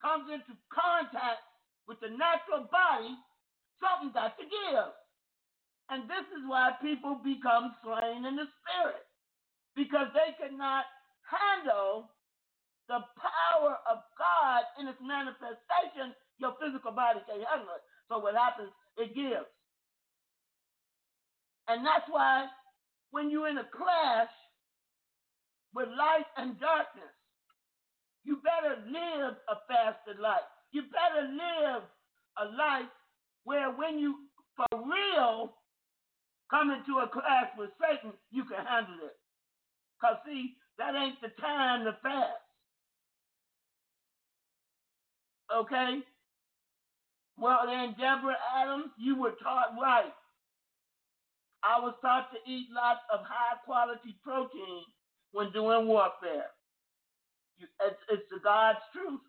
comes 0.02 0.30
into 0.32 0.58
contact 0.72 1.42
with 1.88 2.00
the 2.02 2.10
natural 2.10 2.68
body, 2.72 3.16
something 3.82 4.12
got 4.14 4.38
to 4.38 4.46
give. 4.46 4.92
And 5.90 6.10
this 6.10 6.26
is 6.34 6.44
why 6.50 6.74
people 6.82 7.22
become 7.22 7.76
slain 7.86 8.26
in 8.26 8.36
the 8.36 8.50
spirit. 8.62 9.06
Because 9.76 10.10
they 10.14 10.34
cannot 10.42 10.86
handle 11.26 12.10
the 12.88 13.02
power 13.18 13.78
of 13.90 14.02
God 14.18 14.62
in 14.80 14.88
its 14.88 15.02
manifestation, 15.02 16.14
your 16.38 16.54
physical 16.62 16.92
body 16.92 17.20
can't 17.26 17.46
handle 17.46 17.74
it. 17.76 17.84
So 18.10 18.20
what 18.20 18.36
happens? 18.36 18.72
It 18.98 19.14
gives. 19.14 19.50
And 21.68 21.86
that's 21.86 22.06
why 22.10 22.46
when 23.12 23.30
you're 23.30 23.50
in 23.50 23.58
a 23.58 23.68
clash 23.74 24.30
with 25.74 25.90
light 25.90 26.30
and 26.38 26.60
darkness, 26.60 27.14
you 28.24 28.38
better 28.42 28.82
live 28.86 29.38
a 29.50 29.56
fasted 29.68 30.22
life. 30.22 30.46
You 30.72 30.84
better 30.90 31.28
live 31.30 31.84
a 32.38 32.46
life 32.58 32.90
where 33.44 33.72
when 33.72 34.00
you 34.00 34.16
for 34.56 34.66
real 34.72 35.54
come 36.50 36.72
into 36.72 37.00
a 37.00 37.08
clash 37.08 37.50
with 37.58 37.70
Satan, 37.82 38.14
you 38.32 38.44
can 38.46 38.66
handle 38.66 39.02
it. 39.06 39.18
Because 40.00 40.18
see, 40.26 40.56
that 40.78 40.96
ain't 40.96 41.20
the 41.22 41.30
time 41.42 41.86
to 41.86 41.98
fast. 42.04 42.44
Okay? 45.54 46.00
Well, 47.38 47.62
then, 47.66 47.96
Deborah 48.00 48.38
Adams, 48.56 48.92
you 48.98 49.20
were 49.20 49.34
taught 49.44 49.76
right. 49.82 50.14
I 51.64 51.80
was 51.80 51.96
taught 52.02 52.30
to 52.32 52.52
eat 52.52 52.68
lots 52.74 53.02
of 53.12 53.22
high 53.26 53.58
quality 53.66 54.16
protein 54.24 54.84
when 55.32 55.52
doing 55.52 55.88
warfare. 55.88 56.52
It's 57.60 58.30
the 58.30 58.40
God's 58.44 58.80
truth. 58.94 59.22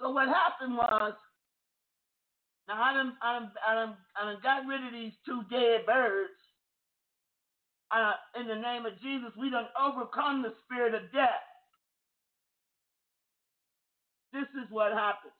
So 0.00 0.10
what 0.10 0.28
happened 0.28 0.76
was, 0.76 1.14
now 2.68 2.82
I 2.82 2.94
done, 2.94 3.12
I 3.22 3.38
done, 3.40 3.52
I 3.68 3.74
done, 3.74 3.96
I 4.16 4.34
got 4.42 4.66
rid 4.66 4.84
of 4.86 4.92
these 4.92 5.12
two 5.26 5.42
dead 5.50 5.86
birds. 5.86 6.32
Uh, 7.90 8.14
in 8.40 8.48
the 8.48 8.56
name 8.56 8.86
of 8.86 9.00
Jesus, 9.02 9.30
we 9.38 9.50
done 9.50 9.66
overcome 9.80 10.42
the 10.42 10.54
spirit 10.64 10.94
of 10.94 11.12
death. 11.12 11.46
This 14.32 14.48
is 14.62 14.70
what 14.70 14.92
happens. 14.92 15.32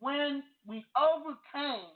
When 0.00 0.42
we 0.66 0.84
overcame 0.96 1.88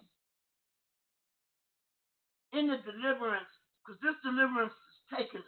in 2.54 2.68
the 2.68 2.78
deliverance, 2.78 3.52
because 3.84 4.00
this 4.02 4.16
deliverance 4.24 4.72
is 4.72 5.18
taken 5.18 5.42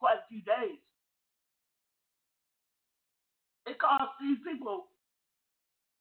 quite 0.00 0.18
a 0.18 0.28
few 0.28 0.42
days. 0.42 0.78
It 3.66 3.78
cost 3.78 4.12
these 4.20 4.38
people 4.46 4.86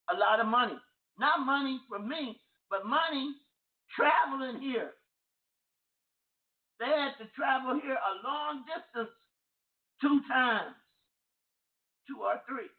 a 0.10 0.18
lot 0.18 0.40
of 0.40 0.48
money. 0.48 0.78
Not 1.20 1.46
money 1.46 1.80
for 1.90 2.00
me, 2.00 2.40
but 2.70 2.86
money 2.86 3.36
traveling 3.96 4.62
here. 4.62 4.92
They 6.80 6.88
had 6.88 7.14
to 7.20 7.30
travel 7.36 7.80
here 7.82 7.98
a 7.98 8.28
long 8.28 8.64
distance 8.66 9.12
two 10.02 10.22
times, 10.28 10.76
two 12.08 12.22
or 12.22 12.42
three, 12.50 12.70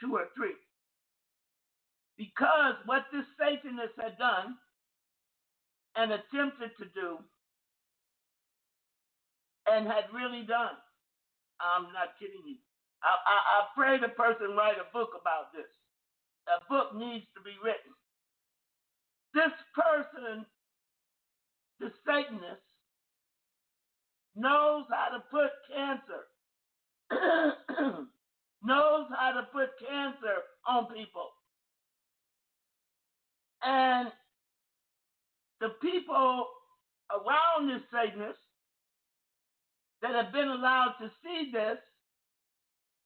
two 0.00 0.14
or 0.14 0.26
three. 0.36 0.56
Because 2.18 2.74
what 2.86 3.04
this 3.12 3.24
Satanist 3.38 3.94
had 4.00 4.18
done 4.18 4.56
and 5.96 6.12
attempted 6.12 6.70
to 6.78 6.86
do 6.94 7.18
and 9.66 9.86
had 9.86 10.04
really 10.14 10.44
done, 10.46 10.76
I'm 11.60 11.84
not 11.92 12.18
kidding 12.20 12.42
you. 12.46 12.56
I, 13.04 13.12
I, 13.12 13.36
I 13.36 13.60
pray 13.76 13.98
the 14.00 14.08
person 14.14 14.56
write 14.56 14.78
a 14.78 14.92
book 14.92 15.10
about 15.20 15.52
this. 15.52 15.70
A 16.48 16.60
book 16.68 16.96
needs 16.96 17.26
to 17.36 17.42
be 17.42 17.52
written. 17.62 17.92
This 19.34 19.52
person, 19.74 20.46
the 21.80 21.92
Satanist, 22.06 22.62
knows 24.36 24.84
how 24.90 25.16
to 25.16 25.22
put 25.30 25.50
cancer, 25.68 26.26
knows 28.64 29.06
how 29.18 29.32
to 29.32 29.46
put 29.52 29.70
cancer 29.80 30.42
on 30.68 30.86
people. 30.86 31.30
And 33.62 34.08
the 35.60 35.70
people 35.80 36.46
around 37.10 37.68
this 37.68 37.82
Satanist 37.92 38.38
that 40.02 40.14
have 40.14 40.32
been 40.32 40.48
allowed 40.48 40.94
to 41.00 41.10
see 41.24 41.50
this, 41.52 41.78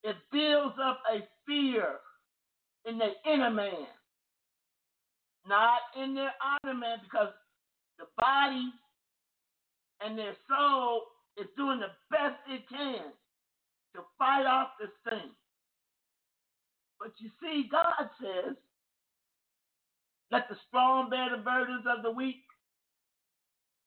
it 0.04 0.16
builds 0.32 0.76
up 0.82 1.00
a 1.12 1.26
fear 1.46 1.96
in 2.87 2.98
the 2.98 3.11
inner 3.30 3.50
man, 3.50 3.87
not 5.46 5.80
in 6.00 6.14
their 6.14 6.32
outer 6.42 6.74
man, 6.74 6.98
because 7.02 7.32
the 7.98 8.06
body 8.18 8.72
and 10.00 10.18
their 10.18 10.37
soul 10.48 11.02
is 11.37 11.46
doing 11.56 11.80
the 11.80 11.90
best 12.11 12.37
it 12.48 12.62
can 12.68 13.12
to 13.94 14.02
fight 14.18 14.46
off 14.46 14.68
this 14.80 14.90
thing. 15.08 15.30
But 17.00 17.12
you 17.18 17.30
see, 17.42 17.68
God 17.70 18.11
says, 18.20 18.56
let 20.30 20.48
the 20.48 20.56
strong 20.68 21.11
bear 21.11 21.30
the 21.30 21.42
burdens 21.42 21.84
of 21.88 22.02
the 22.02 22.11
weak, 22.11 22.44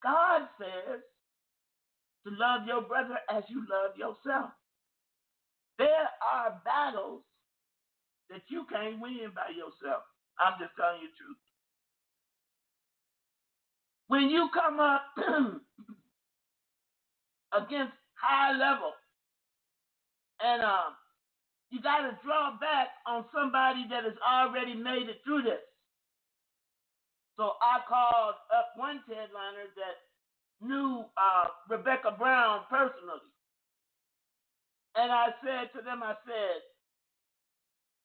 God 0.04 0.48
says 0.60 1.02
to 2.26 2.32
love 2.32 2.68
your 2.68 2.82
brother 2.82 3.20
as 3.30 3.44
you 3.50 3.66
love 3.70 3.96
yourself. 3.98 4.52
There 5.82 6.10
are 6.22 6.62
battles 6.64 7.24
that 8.30 8.42
you 8.50 8.68
can't 8.72 9.02
win 9.02 9.34
by 9.34 9.50
yourself. 9.50 10.04
I'm 10.38 10.54
just 10.62 10.78
telling 10.78 11.02
you 11.02 11.10
the 11.10 11.18
truth. 11.18 11.42
When 14.08 14.30
you 14.30 14.50
come 14.54 14.80
up 14.80 15.02
against 17.66 17.98
high 18.14 18.54
level 18.54 18.94
and 20.44 20.62
um, 20.62 20.94
you 21.72 21.82
got 21.82 22.06
to 22.06 22.14
draw 22.24 22.60
back 22.62 22.90
on 23.08 23.26
somebody 23.34 23.88
that 23.90 24.04
has 24.04 24.14
already 24.22 24.76
made 24.76 25.10
it 25.10 25.18
through 25.26 25.42
this. 25.42 25.66
So 27.38 27.54
I 27.58 27.82
called 27.90 28.36
up 28.54 28.78
one 28.78 29.02
headliner 29.08 29.66
that 29.82 29.98
knew 30.62 31.06
uh, 31.18 31.48
Rebecca 31.70 32.14
Brown 32.20 32.62
personally. 32.70 33.31
And 34.98 35.12
I 35.12 35.30
said 35.44 35.72
to 35.78 35.84
them, 35.86 36.04
I 36.04 36.16
said, 36.26 36.60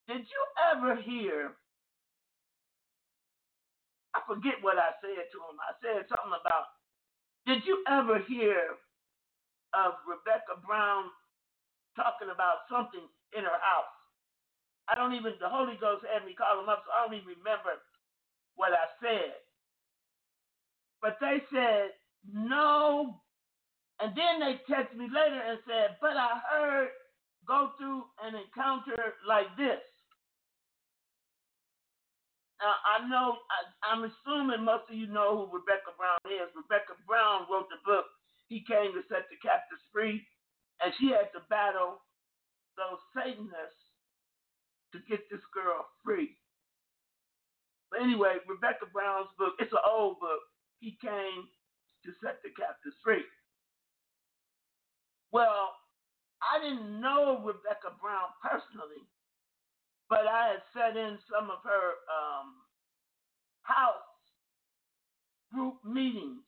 Did 0.09 0.27
you 0.29 0.43
ever 0.75 0.97
hear? 1.03 1.53
I 4.15 4.21
forget 4.27 4.61
what 4.63 4.79
I 4.79 4.93
said 5.03 5.27
to 5.33 5.39
him. 5.47 5.57
I 5.63 5.73
said 5.83 6.07
something 6.09 6.37
about, 6.37 6.67
Did 7.47 7.65
you 7.67 7.83
ever 7.89 8.21
hear 8.29 8.77
of 9.75 9.95
Rebecca 10.09 10.61
Brown 10.67 11.11
talking 11.97 12.31
about 12.33 12.67
something 12.71 13.07
in 13.37 13.45
her 13.45 13.61
house? 13.63 13.95
I 14.89 14.95
don't 14.97 15.15
even, 15.15 15.35
the 15.41 15.49
Holy 15.51 15.77
Ghost 15.81 16.05
had 16.07 16.27
me 16.27 16.35
call 16.35 16.61
him 16.63 16.69
up, 16.69 16.83
so 16.87 16.93
I 16.93 17.07
don't 17.07 17.17
even 17.17 17.39
remember 17.41 17.79
what 18.57 18.73
I 18.73 18.87
said. 19.03 19.35
But 21.03 21.19
they 21.21 21.43
said, 21.53 21.91
no. 22.33 23.21
And 24.01 24.13
then 24.13 24.41
they 24.41 24.61
texted 24.69 24.97
me 24.97 25.09
later 25.09 25.41
and 25.41 25.59
said, 25.65 25.97
but 26.01 26.17
I 26.17 26.37
heard 26.51 26.89
go 27.49 27.73
through 27.79 28.05
an 28.21 28.37
encounter 28.37 29.17
like 29.27 29.49
this. 29.57 29.81
Now, 32.61 32.73
I 32.85 33.05
know, 33.09 33.37
I, 33.53 33.93
am 33.93 34.09
assuming 34.09 34.65
most 34.65 34.89
of 34.89 34.97
you 34.97 35.09
know 35.09 35.45
who 35.45 35.61
Rebecca 35.61 35.93
Brown 35.97 36.21
is. 36.25 36.49
Rebecca 36.57 36.97
Brown 37.05 37.45
wrote 37.53 37.69
the 37.69 37.81
book, 37.85 38.09
He 38.49 38.65
Came 38.65 38.97
to 38.97 39.05
Set 39.13 39.29
the 39.29 39.37
Captives 39.45 39.85
Free, 39.93 40.25
and 40.81 40.93
she 40.97 41.13
had 41.13 41.29
to 41.37 41.45
battle 41.53 42.01
those 42.81 43.01
Satanists 43.13 43.87
to 44.93 45.05
get 45.05 45.21
this 45.29 45.45
girl 45.53 45.85
free. 46.01 46.33
But 47.91 48.03
anyway, 48.03 48.41
Rebecca 48.49 48.89
Brown's 48.93 49.31
book, 49.39 49.55
it's 49.61 49.73
an 49.73 49.85
old 49.85 50.21
book. 50.21 50.43
He 50.81 50.97
came 51.01 51.49
to 52.05 52.11
set 52.23 52.43
the 52.43 52.51
captives 52.53 52.97
free. 53.03 53.25
Well, 55.33 55.75
I 56.43 56.61
didn't 56.61 57.01
know 57.01 57.41
Rebecca 57.45 57.97
Brown 58.01 58.31
personally, 58.43 59.05
but 60.11 60.27
I 60.27 60.57
had 60.57 60.63
sat 60.75 60.97
in 60.97 61.19
some 61.31 61.51
of 61.51 61.59
her 61.65 61.87
um, 62.11 62.55
house 63.63 64.03
group 65.53 65.77
meetings, 65.85 66.43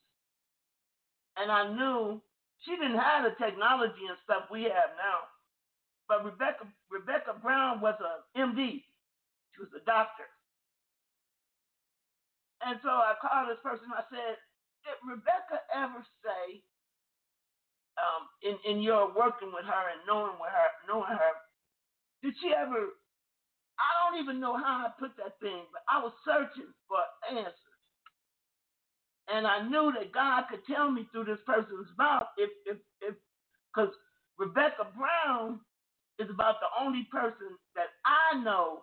and 1.36 1.52
I 1.52 1.68
knew 1.74 2.22
she 2.64 2.72
didn't 2.72 2.98
have 2.98 3.24
the 3.24 3.34
technology 3.44 4.06
and 4.08 4.18
stuff 4.24 4.44
we 4.52 4.64
have 4.64 4.96
now. 4.98 5.28
But 6.08 6.24
Rebecca 6.24 6.66
Rebecca 6.90 7.34
Brown 7.42 7.80
was 7.80 7.96
a 8.00 8.38
MD. 8.38 8.82
She 9.54 9.60
was 9.60 9.70
a 9.76 9.84
doctor. 9.86 10.24
And 12.64 12.80
so 12.82 12.90
I 12.90 13.14
called 13.20 13.50
this 13.50 13.60
person. 13.62 13.88
I 13.92 14.04
said, 14.10 14.38
Did 14.86 14.98
Rebecca 15.04 15.60
ever 15.74 16.00
say, 16.24 16.62
um, 17.98 18.22
in 18.42 18.56
in 18.70 18.82
your 18.82 19.08
working 19.14 19.52
with 19.54 19.66
her 19.66 19.84
and 19.92 20.02
knowing 20.06 20.38
with 20.40 20.50
her, 20.50 20.70
knowing 20.88 21.10
her, 21.10 21.34
did 22.22 22.34
she 22.42 22.52
ever? 22.54 22.94
I 23.78 23.88
don't 24.10 24.22
even 24.22 24.40
know 24.40 24.56
how 24.56 24.86
I 24.86 24.90
put 24.98 25.16
that 25.18 25.40
thing, 25.40 25.64
but 25.72 25.82
I 25.88 26.02
was 26.02 26.12
searching 26.24 26.72
for 26.88 26.98
answers, 27.30 27.80
and 29.28 29.46
I 29.46 29.68
knew 29.68 29.92
that 29.98 30.12
God 30.12 30.44
could 30.50 30.64
tell 30.66 30.90
me 30.90 31.08
through 31.12 31.26
this 31.26 31.40
person's 31.46 31.88
mouth 31.98 32.28
if 32.38 32.50
if 32.66 32.78
if 33.02 33.14
because 33.74 33.94
Rebecca 34.38 34.86
Brown 34.96 35.60
is 36.18 36.30
about 36.30 36.56
the 36.60 36.68
only 36.80 37.08
person 37.12 37.58
that 37.76 37.88
I 38.06 38.38
know 38.42 38.82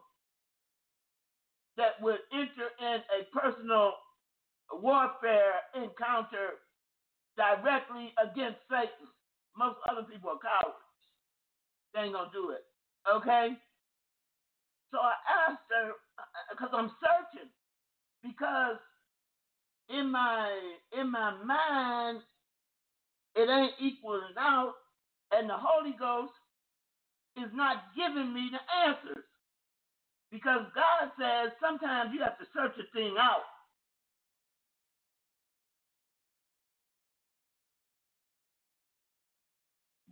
that 1.78 2.01
would 2.01 2.19
enter 2.34 2.69
in 2.80 3.01
a 3.12 3.25
personal 3.38 3.93
warfare 4.73 5.54
encounter 5.75 6.62
directly 7.37 8.13
against 8.17 8.59
Satan. 8.69 9.07
Most 9.57 9.77
other 9.89 10.03
people 10.03 10.31
are 10.31 10.39
cowards. 10.39 10.77
They 11.93 12.01
ain't 12.01 12.13
gonna 12.13 12.31
do 12.33 12.51
it. 12.51 12.63
Okay? 13.11 13.49
So 14.91 14.99
I 14.99 15.13
asked 15.49 15.67
her 15.71 15.93
because 16.51 16.69
I'm 16.73 16.91
searching 17.01 17.49
because 18.23 18.77
in 19.89 20.11
my 20.11 20.77
in 20.99 21.11
my 21.11 21.43
mind 21.43 22.21
it 23.35 23.49
ain't 23.49 23.75
equaling 23.79 24.35
out 24.39 24.73
and 25.31 25.49
the 25.49 25.57
Holy 25.57 25.93
Ghost 25.99 26.33
is 27.37 27.51
not 27.53 27.85
giving 27.95 28.33
me 28.33 28.49
the 28.51 28.59
answers. 28.87 29.25
Because 30.31 30.67
God 30.75 31.11
says 31.19 31.53
sometimes 31.61 32.11
you 32.13 32.21
have 32.23 32.37
to 32.39 32.45
search 32.53 32.73
a 32.79 32.87
thing 32.97 33.15
out. 33.19 33.43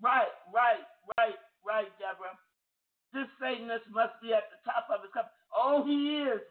Right, 0.03 0.35
right, 0.53 0.83
right, 1.17 1.39
right, 1.65 1.87
Deborah. 1.99 2.37
This 3.13 3.29
Satanist 3.39 3.87
must 3.93 4.19
be 4.21 4.33
at 4.33 4.51
the 4.51 4.59
top 4.67 4.87
of 4.91 5.01
his 5.01 5.11
cup. 5.13 5.31
Oh, 5.55 5.85
he 5.85 6.27
is. 6.27 6.41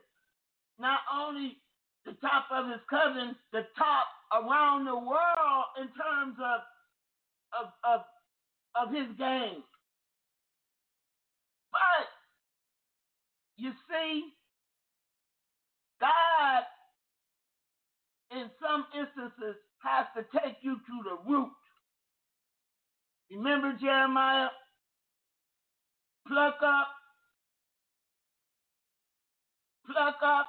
Not 0.80 1.00
only 1.12 1.58
the 2.06 2.14
top 2.22 2.46
of 2.52 2.68
his 2.68 2.80
cousin, 2.88 3.36
the 3.52 3.66
top 3.76 4.06
around 4.32 4.86
the 4.86 4.96
world 4.96 5.66
in 5.78 5.88
terms 5.94 6.36
of 6.40 6.60
of 7.52 7.66
of, 7.84 8.00
of 8.76 8.94
his 8.94 9.08
game. 9.18 9.62
But 11.72 12.08
you 13.58 13.72
see, 13.90 14.32
God, 16.00 16.64
in 18.32 18.50
some 18.62 18.86
instances, 18.96 19.56
has 19.84 20.06
to 20.16 20.24
take 20.40 20.56
you 20.62 20.76
to 20.76 20.96
the 21.04 21.30
root. 21.30 21.52
Remember 23.34 23.74
Jeremiah? 23.80 24.48
Pluck 26.26 26.56
up, 26.62 26.88
pluck 29.86 30.16
up. 30.24 30.46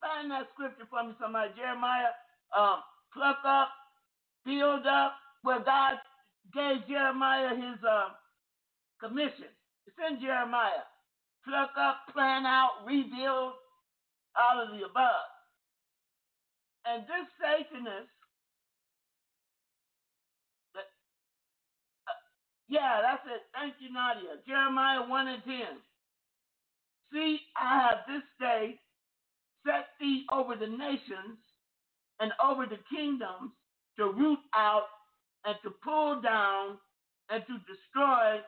Find 0.00 0.30
that 0.30 0.46
scripture 0.54 0.86
for 0.88 1.04
me, 1.04 1.14
somebody. 1.20 1.50
Jeremiah, 1.56 2.14
um, 2.56 2.80
pluck 3.12 3.38
up, 3.44 3.68
build 4.44 4.86
up, 4.86 5.12
where 5.42 5.60
God 5.60 5.96
gave 6.54 6.86
Jeremiah 6.88 7.54
his 7.54 7.78
uh, 7.88 8.08
commission. 9.00 9.52
It's 9.86 9.96
in 10.10 10.20
Jeremiah 10.20 10.86
pluck 11.46 11.70
up, 11.78 12.10
plan 12.12 12.44
out, 12.44 12.82
rebuild, 12.84 13.54
all 14.34 14.56
of 14.58 14.74
the 14.74 14.84
above. 14.84 15.30
And 16.84 17.06
this 17.06 17.26
Satanist, 17.38 18.10
yeah, 22.68 23.00
that's 23.02 23.22
it. 23.26 23.42
Thank 23.54 23.74
you, 23.80 23.92
Nadia. 23.92 24.40
Jeremiah 24.46 25.08
1 25.08 25.28
and 25.28 25.44
10. 25.44 25.56
See, 27.12 27.40
I 27.56 27.80
have 27.80 27.98
this 28.08 28.22
day 28.40 28.80
set 29.66 29.86
thee 30.00 30.26
over 30.32 30.56
the 30.56 30.66
nations 30.68 31.38
and 32.20 32.32
over 32.44 32.66
the 32.66 32.78
kingdoms 32.90 33.52
to 33.98 34.06
root 34.12 34.38
out 34.54 34.86
and 35.44 35.56
to 35.64 35.70
pull 35.84 36.20
down 36.22 36.78
and 37.30 37.42
to 37.46 37.54
destroy 37.66 38.40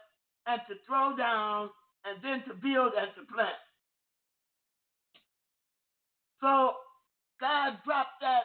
and 0.47 0.61
to 0.68 0.74
throw 0.86 1.16
down 1.16 1.70
and 2.05 2.22
then 2.22 2.42
to 2.49 2.55
build 2.55 2.92
and 2.99 3.11
to 3.16 3.32
plant. 3.34 3.57
So 6.40 6.74
God 7.40 7.78
dropped 7.84 8.20
that 8.22 8.45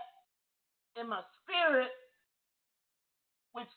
in 1.00 1.10
my 1.10 1.22
spirit, 1.44 1.90
which 3.54 3.68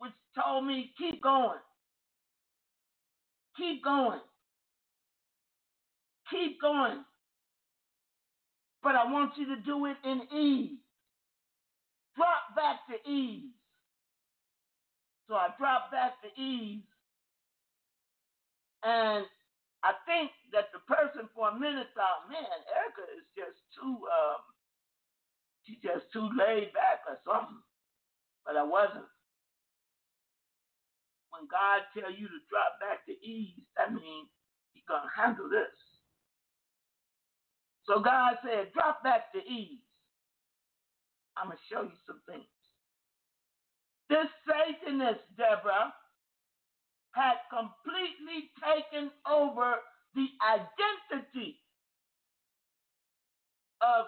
which 0.00 0.12
told 0.36 0.66
me 0.66 0.92
keep 0.98 1.22
going. 1.22 1.60
Keep 3.58 3.84
going. 3.84 4.20
Keep 6.30 6.60
going. 6.62 7.04
But 8.82 8.96
I 8.96 9.10
want 9.12 9.32
you 9.38 9.46
to 9.56 9.62
do 9.62 9.86
it 9.86 9.98
in 10.04 10.22
ease. 10.36 10.78
Drop 12.16 12.56
back 12.56 12.80
to 12.90 13.10
ease. 13.10 13.50
So 15.28 15.34
I 15.36 15.48
dropped 15.58 15.92
back 15.92 16.14
to 16.22 16.42
ease 16.42 16.82
and 18.84 19.26
I 19.84 19.92
think 20.06 20.30
that 20.52 20.70
the 20.72 20.80
person 20.86 21.28
for 21.34 21.50
a 21.50 21.58
minute 21.58 21.88
thought, 21.94 22.30
man, 22.30 22.60
Erica 22.76 23.04
is 23.18 23.26
just 23.36 23.58
too, 23.74 23.98
um, 24.06 24.42
she's 25.64 25.82
just 25.82 26.12
too 26.12 26.30
laid 26.38 26.72
back 26.74 27.02
or 27.08 27.18
something. 27.26 27.62
But 28.46 28.56
I 28.56 28.64
wasn't. 28.64 29.09
When 31.40 31.48
God 31.48 31.88
tell 31.96 32.12
you 32.12 32.28
to 32.28 32.40
drop 32.52 32.76
back 32.84 33.06
to 33.08 33.12
ease, 33.24 33.64
that 33.78 33.94
means 33.94 34.28
He's 34.74 34.84
gonna 34.88 35.10
handle 35.16 35.48
this. 35.48 35.72
So 37.84 38.00
God 38.00 38.38
said, 38.44 38.72
drop 38.74 39.02
back 39.04 39.32
to 39.32 39.40
ease. 39.40 39.80
I'm 41.36 41.48
gonna 41.48 41.60
show 41.72 41.82
you 41.82 41.96
some 42.06 42.22
things. 42.28 42.46
This 44.10 44.28
Satanist, 44.48 45.20
Deborah, 45.36 45.94
had 47.12 47.36
completely 47.50 48.50
taken 48.62 49.10
over 49.28 49.76
the 50.14 50.28
identity 50.44 51.60
of 53.82 54.06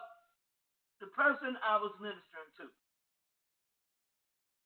the 1.01 1.09
person 1.09 1.57
I 1.65 1.79
was 1.79 1.93
ministering 2.01 2.53
to. 2.59 2.65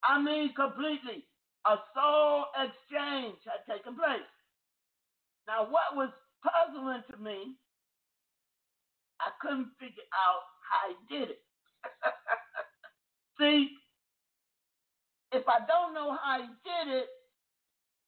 I 0.04 0.22
mean, 0.22 0.54
completely. 0.54 1.26
A 1.66 1.76
soul 1.94 2.46
exchange 2.56 3.38
had 3.44 3.66
taken 3.72 3.96
place. 3.96 4.30
Now, 5.46 5.66
what 5.70 5.94
was 5.96 6.10
puzzling 6.42 7.02
to 7.10 7.16
me, 7.18 7.56
I 9.20 9.30
couldn't 9.40 9.70
figure 9.80 10.06
out 10.14 10.42
how 10.70 10.82
he 10.90 10.96
did 11.18 11.30
it. 11.30 11.42
See, 13.40 13.70
if 15.32 15.44
I 15.48 15.66
don't 15.66 15.94
know 15.94 16.16
how 16.16 16.38
he 16.42 16.48
did 16.64 16.94
it, 16.94 17.08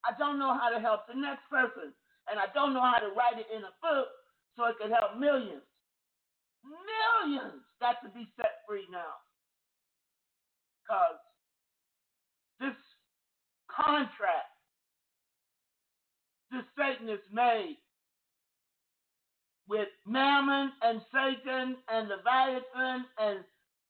I 0.05 0.13
don't 0.19 0.39
know 0.39 0.55
how 0.55 0.71
to 0.71 0.81
help 0.81 1.07
the 1.09 1.15
next 1.15 1.49
person. 1.51 1.93
And 2.31 2.39
I 2.39 2.47
don't 2.55 2.75
know 2.75 2.83
how 2.83 2.99
to 2.99 3.11
write 3.17 3.39
it 3.39 3.49
in 3.55 3.63
a 3.65 3.75
book 3.83 4.09
so 4.57 4.67
it 4.67 4.77
could 4.81 4.91
help 4.91 5.19
millions. 5.19 5.65
Millions 6.65 7.63
got 7.81 8.03
to 8.03 8.11
be 8.11 8.29
set 8.37 8.63
free 8.69 8.87
now. 8.91 9.17
Because 10.85 11.19
contract 13.85 14.53
this 16.51 16.65
Satan 16.79 17.09
is 17.09 17.21
made 17.33 17.77
with 19.69 19.89
Mammon 20.07 20.73
and 20.83 21.03
Satan 21.13 21.77
and 21.91 22.09
Leviathan 22.09 23.05
and 23.19 23.45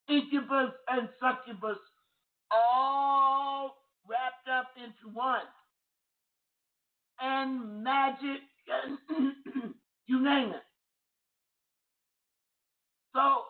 incubus 0.09 0.72
and 0.89 1.09
succubus 1.20 1.78
all 2.51 3.76
wrapped 4.09 4.49
up 4.49 4.68
into 4.76 5.14
one 5.14 5.47
and 7.20 7.82
magic, 7.82 8.43
and 8.68 8.99
you 10.07 10.22
name 10.22 10.51
it. 10.51 10.62
So, 13.14 13.43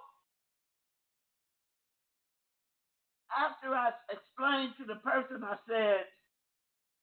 after 3.36 3.74
I 3.74 3.91
explained 4.11 4.74
to 4.78 4.84
the 4.84 5.01
person, 5.01 5.45
I 5.45 5.57
said, 5.68 6.05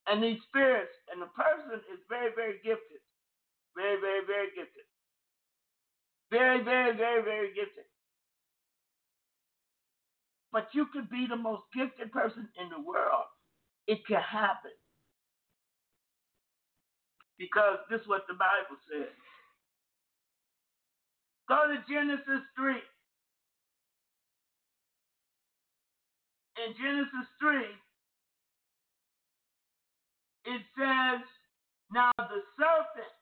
and 0.07 0.21
these 0.23 0.39
spirits, 0.47 0.93
and 1.11 1.21
the 1.21 1.31
person 1.33 1.81
is 1.93 1.99
very, 2.09 2.31
very 2.35 2.57
gifted. 2.63 3.01
Very, 3.75 3.99
very, 3.99 4.25
very 4.25 4.49
gifted. 4.55 4.85
Very, 6.31 6.63
very, 6.63 6.95
very, 6.95 7.23
very 7.23 7.49
gifted. 7.53 7.85
But 10.51 10.69
you 10.73 10.87
could 10.93 11.09
be 11.09 11.27
the 11.27 11.35
most 11.35 11.63
gifted 11.75 12.11
person 12.11 12.47
in 12.61 12.69
the 12.69 12.81
world. 12.81 13.27
It 13.87 14.05
can 14.07 14.21
happen 14.21 14.71
because 17.37 17.77
this 17.89 18.01
is 18.01 18.07
what 18.07 18.23
the 18.27 18.33
Bible 18.35 18.79
says. 18.89 19.13
Go 21.49 21.67
to 21.67 21.77
Genesis 21.91 22.41
3. 22.55 22.73
In 26.65 26.73
Genesis 26.79 27.27
3, 27.39 27.67
it 30.45 30.61
says, 30.77 31.21
Now 31.91 32.11
the 32.17 32.41
serpent 32.57 33.15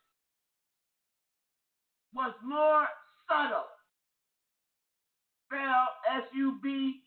was 2.13 2.33
more 2.45 2.85
subtle. 3.27 3.67
Spell 5.47 5.87
S 6.11 6.23
U 6.35 6.59
B 6.61 7.01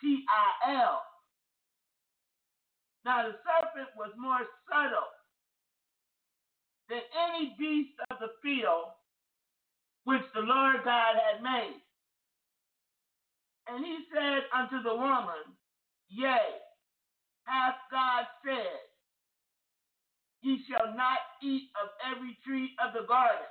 T 0.00 0.24
I 0.28 0.72
L. 0.82 1.02
Now 3.04 3.22
the 3.22 3.34
serpent 3.44 3.88
was 3.96 4.10
more 4.18 4.40
subtle 4.68 5.08
than 6.88 7.00
any 7.30 7.54
beast 7.58 7.94
of 8.10 8.18
the 8.18 8.34
field 8.42 8.92
which 10.04 10.22
the 10.34 10.40
Lord 10.40 10.76
God 10.84 11.14
had 11.14 11.42
made. 11.42 11.80
And 13.68 13.84
he 13.84 13.98
said 14.12 14.42
unto 14.50 14.82
the 14.82 14.94
woman, 14.94 15.54
Yea, 16.08 16.58
hath 17.44 17.76
God 17.90 18.26
said, 18.44 18.89
Ye 20.42 20.64
shall 20.68 20.94
not 20.96 21.18
eat 21.42 21.70
of 21.82 21.90
every 22.10 22.38
tree 22.44 22.72
of 22.84 22.94
the 22.94 23.06
garden. 23.06 23.50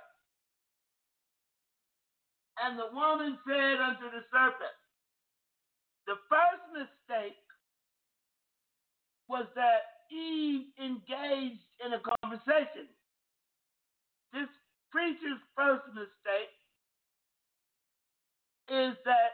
And 2.62 2.78
the 2.78 2.90
woman 2.94 3.38
said 3.48 3.80
unto 3.80 4.10
the 4.12 4.24
serpent, 4.32 4.78
The 6.08 6.16
first 6.30 6.66
mistake 6.74 7.38
was 9.30 9.46
that 9.56 10.10
Eve 10.12 10.66
engaged 10.82 11.64
in 11.86 11.94
a 11.94 12.02
conversation. 12.02 12.90
This 14.34 14.50
preacher's 14.92 15.40
first 15.56 15.86
mistake 15.94 16.56
is 18.70 18.98
that 19.06 19.34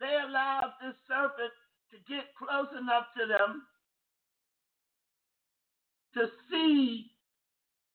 they 0.00 0.16
allowed 0.26 0.72
this 0.80 0.96
serpent 1.06 1.52
to 1.90 1.96
get 2.08 2.30
close 2.38 2.70
enough 2.78 3.06
to 3.18 3.26
them 3.26 3.62
to 6.14 6.28
see 6.50 7.12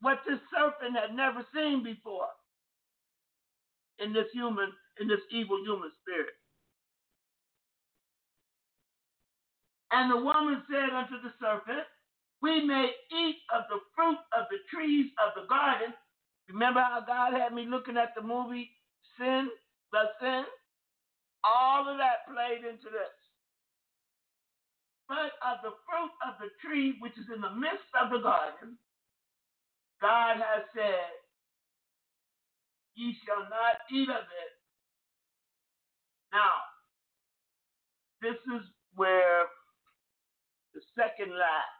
what 0.01 0.20
this 0.28 0.39
serpent 0.53 0.97
had 0.97 1.16
never 1.16 1.45
seen 1.55 1.84
before 1.84 2.30
in 3.99 4.13
this 4.13 4.28
human, 4.34 4.72
in 5.01 5.07
this 5.07 5.22
evil 5.32 5.59
human 5.63 5.91
spirit. 6.01 6.36
And 9.91 10.11
the 10.11 10.18
woman 10.18 10.63
said 10.70 10.91
unto 10.95 11.22
the 11.22 11.34
serpent, 11.41 11.88
we 12.41 12.66
may 12.66 12.91
eat 13.11 13.38
of 13.55 13.63
the 13.70 13.80
fruit 13.95 14.20
of 14.38 14.45
the 14.51 14.59
trees 14.74 15.11
of 15.26 15.34
the 15.41 15.47
garden. 15.47 15.93
Remember 16.49 16.82
how 16.82 17.03
God 17.07 17.34
had 17.34 17.53
me 17.53 17.66
looking 17.68 17.97
at 17.97 18.13
the 18.16 18.22
movie 18.22 18.72
Sin, 19.20 19.49
the 19.93 20.03
Sin? 20.22 20.45
All 21.43 21.89
of 21.89 21.97
that 21.99 22.28
played 22.28 22.66
into 22.66 22.89
this. 22.91 23.16
But 25.07 25.37
of 25.45 25.61
the 25.63 25.73
fruit 25.85 26.13
of 26.25 26.35
the 26.39 26.49
tree 26.65 26.97
which 26.99 27.13
is 27.13 27.27
in 27.33 27.41
the 27.41 27.53
midst 27.53 27.89
of 28.01 28.11
the 28.11 28.19
garden, 28.19 28.77
God 30.01 30.37
has 30.37 30.65
said, 30.75 31.13
Ye 32.95 33.15
shall 33.25 33.43
not 33.49 33.77
eat 33.91 34.09
of 34.09 34.23
it. 34.23 34.53
Now, 36.33 36.53
this 38.21 38.39
is 38.55 38.67
where 38.95 39.45
the 40.73 40.81
second 40.97 41.31
lie 41.31 41.75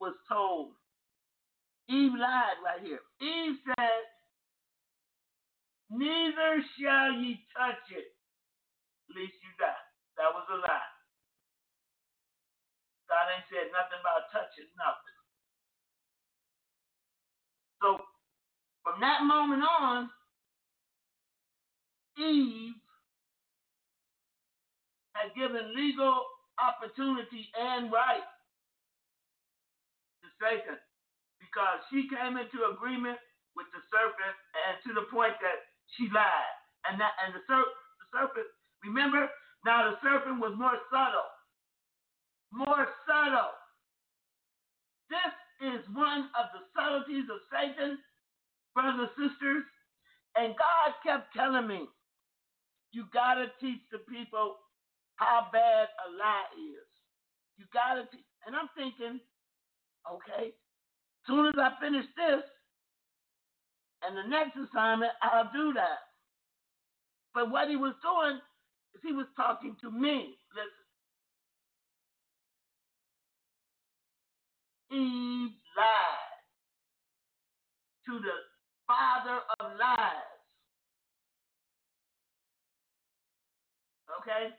was 0.00 0.14
told. 0.30 0.72
Eve 1.88 2.12
lied 2.18 2.58
right 2.64 2.80
here. 2.84 3.00
Eve 3.20 3.56
said, 3.66 4.04
Neither 5.90 6.62
shall 6.80 7.12
ye 7.12 7.44
touch 7.56 7.84
it, 7.90 8.06
lest 9.14 9.32
you 9.32 9.52
die. 9.58 9.91
That 10.22 10.30
was 10.38 10.46
a 10.54 10.58
lie. 10.62 10.92
God 13.10 13.26
ain't 13.34 13.48
said 13.50 13.68
nothing 13.74 14.00
about 14.00 14.30
touching 14.32 14.70
nothing. 14.78 15.18
So 17.82 17.88
from 18.84 19.00
that 19.02 19.24
moment 19.24 19.64
on, 19.64 20.10
Eve 22.18 22.76
had 25.14 25.34
given 25.36 25.74
legal 25.76 26.24
opportunity 26.60 27.48
and 27.58 27.92
right 27.92 28.24
to 30.22 30.28
Satan 30.40 30.78
because 31.40 31.80
she 31.92 32.08
came 32.08 32.38
into 32.38 32.64
agreement 32.72 33.18
with 33.56 33.68
the 33.74 33.82
serpent 33.92 34.36
and 34.68 34.76
to 34.86 34.90
the 34.96 35.06
point 35.12 35.36
that 35.42 35.58
she 35.96 36.08
lied. 36.12 36.56
And 36.88 37.00
that 37.00 37.14
and 37.24 37.34
the, 37.34 37.42
ser- 37.48 37.72
the 38.02 38.06
serpent, 38.14 38.48
remember, 38.84 39.28
now 39.64 39.90
the 39.90 39.96
serpent 40.02 40.40
was 40.40 40.54
more 40.58 40.78
subtle. 40.90 41.30
More 42.52 42.88
subtle. 43.08 43.54
This 45.10 45.34
is 45.74 45.80
one 45.94 46.28
of 46.38 46.46
the 46.52 46.62
subtleties 46.74 47.26
of 47.30 47.40
Satan, 47.52 47.98
brothers 48.74 49.08
and 49.08 49.30
sisters. 49.30 49.64
And 50.36 50.54
God 50.56 50.94
kept 51.04 51.34
telling 51.34 51.68
me, 51.68 51.86
you 52.92 53.06
gotta 53.14 53.46
teach 53.60 53.80
the 53.92 53.98
people 53.98 54.56
how 55.16 55.48
bad 55.52 55.88
a 56.06 56.06
lie 56.18 56.50
is. 56.56 56.88
You 57.58 57.66
gotta 57.72 58.08
teach. 58.12 58.26
And 58.46 58.56
I'm 58.56 58.68
thinking, 58.76 59.20
Okay? 60.10 60.52
Soon 61.26 61.46
as 61.46 61.54
I 61.58 61.70
finish 61.80 62.06
this, 62.16 62.42
And 64.02 64.16
the 64.16 64.28
next 64.28 64.56
assignment, 64.58 65.12
I'll 65.22 65.50
do 65.54 65.72
that. 65.74 66.00
But 67.34 67.50
what 67.50 67.68
he 67.68 67.76
was 67.76 67.94
doing 68.02 68.40
he 69.02 69.12
was 69.12 69.26
talking 69.36 69.76
to 69.80 69.90
me. 69.90 70.36
Listen. 70.54 70.82
Eve 74.92 75.52
lied 75.76 76.42
to 78.06 78.12
the 78.20 78.36
father 78.86 79.40
of 79.58 79.78
lies. 79.78 80.32
Okay? 84.20 84.54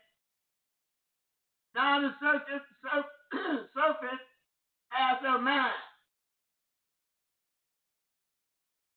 Now 1.75 2.01
the 2.01 2.11
serpent, 2.19 2.63
serpent 3.73 4.21
has 4.89 5.17
her 5.21 5.39
mind. 5.39 5.73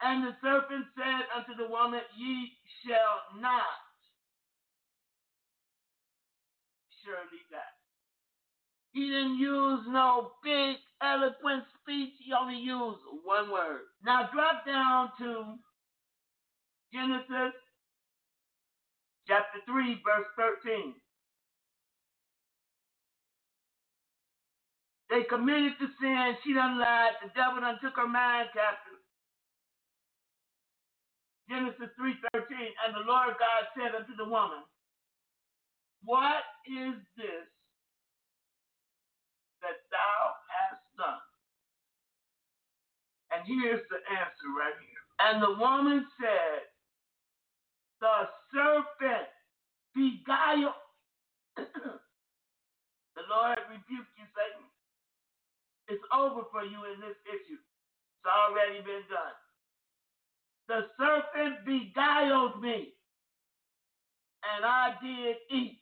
And 0.02 0.24
the 0.24 0.36
serpent 0.42 0.86
said 0.94 1.24
unto 1.36 1.56
the 1.56 1.68
woman, 1.70 2.00
Ye 2.18 2.52
shall 2.84 3.40
not 3.40 3.85
surely. 7.06 7.38
He 8.92 9.06
didn't 9.06 9.38
use 9.38 9.80
no 9.88 10.32
big, 10.42 10.76
eloquent 11.02 11.64
speech. 11.80 12.14
He 12.18 12.32
only 12.32 12.56
used 12.58 13.00
one 13.24 13.52
word. 13.52 13.82
Now 14.04 14.28
drop 14.32 14.66
down 14.66 15.10
to 15.20 15.56
Genesis 16.92 17.54
chapter 19.28 19.60
3, 19.66 20.02
verse 20.02 20.26
13. 20.64 20.94
They 25.10 25.22
committed 25.28 25.72
the 25.78 25.88
sin. 26.00 26.36
She 26.42 26.54
done 26.54 26.80
lied. 26.80 27.14
The 27.22 27.30
devil 27.36 27.60
done 27.60 27.78
took 27.82 27.96
her 27.96 28.08
mind 28.08 28.48
captive. 28.54 28.98
Genesis 31.48 31.94
3.13, 31.94 32.42
and 32.86 32.90
the 32.96 33.06
Lord 33.06 33.38
God 33.38 33.62
said 33.78 33.94
unto 33.94 34.16
the 34.18 34.26
woman, 34.26 34.66
What 36.06 36.46
is 36.70 36.94
this 37.18 37.50
that 39.58 39.78
thou 39.90 40.18
hast 40.46 40.86
done? 40.94 41.26
And 43.34 43.42
here's 43.42 43.82
the 43.90 43.98
answer 44.14 44.48
right 44.54 44.78
here. 44.78 45.02
And 45.18 45.42
the 45.42 45.58
woman 45.58 46.06
said, 46.22 46.62
The 48.00 48.30
serpent 48.54 49.26
beguiled. 49.98 50.78
the 51.58 53.24
Lord 53.26 53.58
rebuke 53.66 54.06
you, 54.14 54.26
Satan. 54.30 54.66
It's 55.88 56.04
over 56.14 56.46
for 56.52 56.62
you 56.62 56.86
in 56.94 57.00
this 57.02 57.18
issue. 57.26 57.58
It's 57.58 58.30
already 58.30 58.78
been 58.86 59.02
done. 59.10 59.36
The 60.68 60.86
serpent 60.98 61.66
beguiled 61.66 62.62
me, 62.62 62.94
and 64.42 64.64
I 64.64 64.94
did 65.02 65.36
eat. 65.50 65.78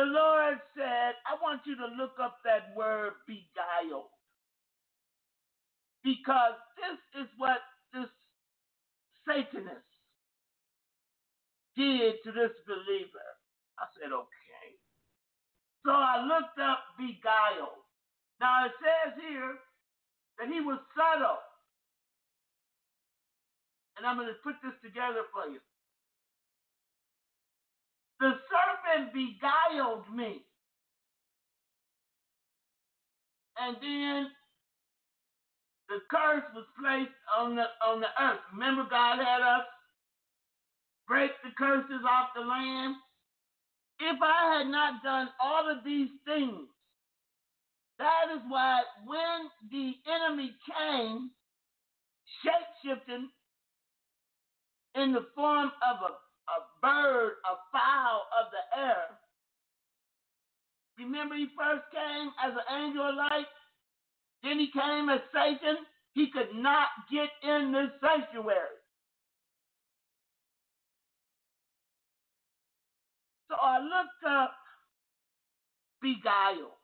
The 0.00 0.06
Lord 0.06 0.56
said, 0.72 1.12
I 1.28 1.36
want 1.44 1.60
you 1.68 1.76
to 1.76 1.84
look 2.00 2.16
up 2.16 2.38
that 2.48 2.72
word 2.74 3.20
beguiled. 3.28 4.08
Because 6.02 6.56
this 6.80 7.20
is 7.20 7.28
what 7.36 7.60
this 7.92 8.08
Satanist 9.28 9.92
did 11.76 12.16
to 12.24 12.32
this 12.32 12.56
believer. 12.64 13.28
I 13.76 13.92
said, 14.00 14.08
okay. 14.08 14.68
So 15.84 15.92
I 15.92 16.24
looked 16.24 16.56
up 16.56 16.80
beguiled. 16.96 17.84
Now 18.40 18.64
it 18.64 18.72
says 18.80 19.20
here 19.20 19.60
that 20.40 20.48
he 20.48 20.64
was 20.64 20.80
subtle. 20.96 21.44
And 23.98 24.06
I'm 24.06 24.16
going 24.16 24.32
to 24.32 24.40
put 24.40 24.56
this 24.64 24.80
together 24.80 25.28
for 25.28 25.52
you. 25.52 25.60
The 28.20 28.32
serpent 28.50 29.14
beguiled 29.14 30.04
me. 30.14 30.42
And 33.58 33.76
then 33.82 34.28
the 35.88 36.00
curse 36.10 36.44
was 36.54 36.66
placed 36.80 37.12
on 37.38 37.56
the 37.56 37.64
on 37.86 38.00
the 38.00 38.08
earth. 38.22 38.40
Remember, 38.52 38.86
God 38.88 39.18
had 39.18 39.42
us 39.42 39.66
break 41.08 41.32
the 41.42 41.50
curses 41.58 42.02
off 42.08 42.30
the 42.34 42.42
land. 42.42 42.96
If 44.00 44.18
I 44.22 44.58
had 44.58 44.68
not 44.70 45.02
done 45.02 45.28
all 45.42 45.70
of 45.70 45.84
these 45.84 46.10
things, 46.24 46.68
that 47.98 48.32
is 48.34 48.40
why 48.48 48.82
when 49.06 49.50
the 49.70 49.94
enemy 50.10 50.52
came, 50.66 51.30
shape 52.42 52.68
shifting 52.84 53.28
in 54.96 55.12
the 55.12 55.26
form 55.34 55.70
of 55.90 55.96
a, 56.10 56.29
a 56.56 56.60
bird, 56.82 57.38
a 57.46 57.54
fowl 57.72 58.26
of 58.34 58.50
the 58.50 58.80
air, 58.80 59.18
remember 60.98 61.34
he 61.34 61.48
first 61.56 61.84
came 61.92 62.30
as 62.44 62.52
an 62.52 62.82
angel 62.82 63.08
of 63.08 63.14
light, 63.16 63.46
then 64.42 64.58
he 64.58 64.70
came 64.72 65.08
as 65.08 65.20
Satan. 65.32 65.84
He 66.12 66.30
could 66.30 66.54
not 66.54 66.88
get 67.10 67.30
in 67.42 67.72
this 67.72 67.90
sanctuary. 68.00 68.80
So 73.48 73.54
I 73.54 73.78
looked 73.78 74.24
up 74.28 74.54
beguile. 76.02 76.76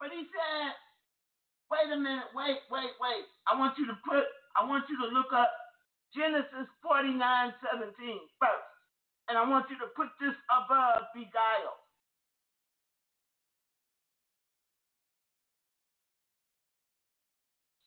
But 0.00 0.10
he 0.10 0.24
said, 0.28 0.72
wait 1.70 1.92
a 1.92 1.96
minute, 1.96 2.32
wait, 2.34 2.58
wait, 2.70 2.92
wait. 3.00 3.24
I 3.46 3.58
want 3.58 3.78
you 3.78 3.86
to 3.86 3.96
put, 4.08 4.24
I 4.56 4.64
want 4.66 4.84
you 4.88 4.96
to 4.98 5.14
look 5.14 5.32
up 5.32 5.50
Genesis 6.14 6.68
49 6.82 7.18
17 7.72 8.20
first. 8.40 8.72
And 9.28 9.38
I 9.38 9.48
want 9.48 9.66
you 9.70 9.78
to 9.80 9.88
put 9.96 10.08
this 10.20 10.36
above 10.52 11.08
beguile. 11.14 11.78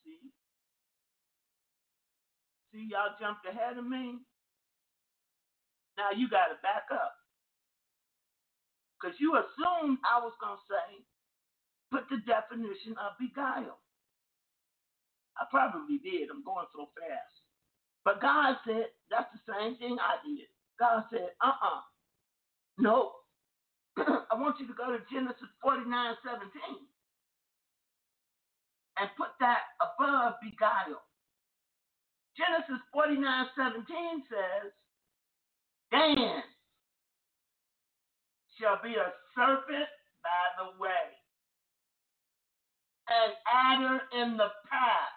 See? 0.06 0.32
See, 2.74 2.88
y'all 2.90 3.16
jumped 3.20 3.46
ahead 3.48 3.78
of 3.78 3.86
me. 3.86 4.20
Now 5.98 6.12
you 6.16 6.30
got 6.30 6.50
to 6.50 6.58
back 6.64 6.90
up. 6.92 7.14
Because 8.98 9.16
you 9.20 9.36
assumed 9.36 10.00
I 10.08 10.20
was 10.24 10.34
going 10.42 10.58
to 10.58 10.66
say 10.70 10.90
put 11.92 12.10
the 12.10 12.20
definition 12.26 12.98
of 12.98 13.16
beguile. 13.20 13.80
I 15.38 15.46
probably 15.52 16.00
did. 16.00 16.30
I'm 16.32 16.44
going 16.44 16.68
so 16.74 16.90
fast. 16.98 17.45
But 18.06 18.22
God 18.22 18.56
said, 18.66 18.94
that's 19.10 19.30
the 19.34 19.54
same 19.54 19.78
thing 19.78 19.98
I 20.00 20.22
did. 20.26 20.48
God 20.80 21.04
said, 21.12 21.34
uh 21.44 21.48
uh-uh. 21.50 21.78
uh 21.80 21.82
No. 22.78 23.12
I 23.98 24.36
want 24.38 24.60
you 24.60 24.68
to 24.68 24.74
go 24.74 24.92
to 24.92 25.00
Genesis 25.12 25.50
49 25.64 25.90
17 26.24 26.52
and 29.00 29.10
put 29.18 29.30
that 29.40 29.74
above 29.82 30.36
beguile. 30.44 31.02
Genesis 32.38 32.84
49 32.94 33.24
17 33.58 34.24
says, 34.30 34.72
Dan 35.92 36.44
shall 38.60 38.80
be 38.84 38.96
a 38.96 39.12
serpent 39.36 39.90
by 40.24 40.44
the 40.60 40.80
way 40.80 41.08
an 43.10 43.32
adder 43.48 44.02
in 44.22 44.38
the 44.38 44.50
path. 44.70 45.15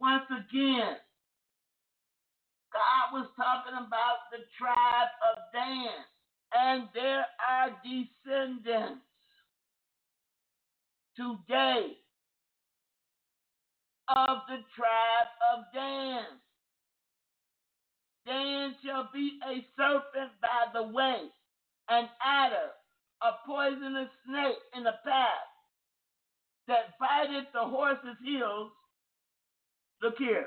Once 0.00 0.24
again, 0.30 0.96
God 2.72 3.12
was 3.12 3.28
talking 3.36 3.74
about 3.74 4.30
the 4.30 4.44
tribe 4.58 5.12
of 5.32 5.38
Dan, 5.52 6.04
and 6.52 6.88
there 6.94 7.26
are 7.48 7.70
descendants 7.82 9.02
today 11.16 11.96
of 14.08 14.38
the 14.48 14.62
tribe 14.76 15.30
of 15.52 15.64
Dan. 15.74 16.24
Dan 18.26 18.74
shall 18.84 19.08
be 19.12 19.40
a 19.44 19.66
serpent 19.76 20.32
by 20.40 20.70
the 20.72 20.86
way, 20.88 21.22
an 21.88 22.08
adder 22.22 22.70
a 23.22 23.30
poisonous 23.46 24.08
snake 24.26 24.62
in 24.76 24.84
the 24.84 24.94
path 25.04 25.50
that 26.68 26.94
biteth 27.00 27.50
the 27.52 27.64
horse's 27.64 28.18
heels, 28.22 28.70
look 30.02 30.16
here, 30.18 30.46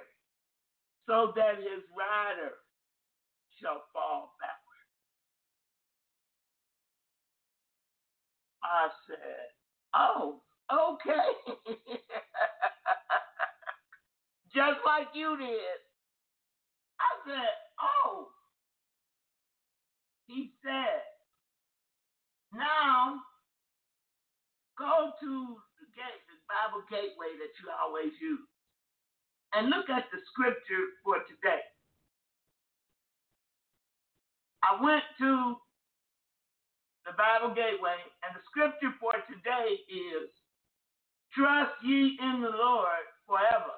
so 1.07 1.33
that 1.35 1.57
his 1.57 1.83
rider 1.97 2.53
shall 3.61 3.83
fall 3.93 4.33
backward. 4.39 4.87
I 8.63 8.89
said, 9.07 9.47
Oh, 9.95 10.41
okay. 10.71 11.75
Just 14.55 14.79
like 14.85 15.07
you 15.15 15.37
did. 15.37 15.79
I 16.99 17.11
said, 17.27 17.49
Oh. 17.81 18.27
He 20.27 20.51
said, 20.63 21.03
now, 22.53 23.19
go 24.79 25.11
to 25.21 25.31
the 25.79 25.87
gate, 25.95 26.23
the 26.27 26.37
Bible 26.47 26.83
gateway 26.91 27.31
that 27.39 27.53
you 27.63 27.67
always 27.71 28.13
use. 28.21 28.50
And 29.53 29.69
look 29.69 29.89
at 29.89 30.05
the 30.11 30.19
scripture 30.31 30.85
for 31.03 31.17
today. 31.27 31.61
I 34.63 34.81
went 34.83 35.03
to 35.19 35.55
the 37.05 37.13
Bible 37.17 37.55
gateway, 37.55 37.97
and 38.23 38.35
the 38.35 38.43
scripture 38.51 38.93
for 38.99 39.13
today 39.29 39.79
is 39.89 40.29
Trust 41.33 41.73
ye 41.83 42.17
in 42.21 42.41
the 42.41 42.49
Lord 42.51 43.05
forever. 43.27 43.75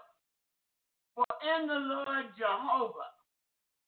For 1.15 1.25
in 1.57 1.67
the 1.67 1.75
Lord 1.75 2.25
Jehovah 2.37 3.11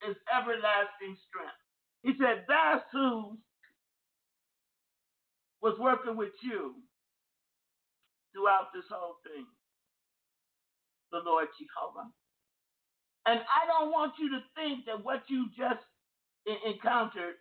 is 0.09 0.17
everlasting 0.33 1.17
strength. 1.29 1.61
He 2.03 2.13
said, 2.19 2.45
That's 2.47 2.85
who 2.91 3.37
was 5.61 5.77
working 5.79 6.17
with 6.17 6.33
you 6.43 6.75
throughout 8.33 8.69
this 8.73 8.85
whole 8.91 9.17
thing. 9.23 9.45
The 11.11 11.19
Lord 11.25 11.47
Jehovah. 11.59 12.09
And 13.27 13.39
I 13.41 13.67
don't 13.67 13.91
want 13.91 14.13
you 14.19 14.29
to 14.31 14.41
think 14.55 14.85
that 14.85 15.03
what 15.03 15.23
you 15.29 15.47
just 15.57 15.81
encountered 16.65 17.35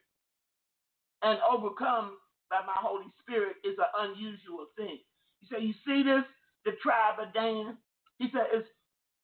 and 1.23 1.39
overcome 1.51 2.19
by 2.51 2.61
my 2.67 2.77
Holy 2.77 3.07
Spirit 3.23 3.57
is 3.65 3.77
an 3.79 4.11
unusual 4.11 4.67
thing. 4.77 4.99
He 5.41 5.49
said, 5.51 5.63
You 5.65 5.75
see 5.87 6.03
this? 6.05 6.25
The 6.65 6.73
tribe 6.83 7.21
of 7.21 7.35
Dan? 7.35 7.79
He 8.19 8.29
said, 8.33 8.47
It's 8.53 8.69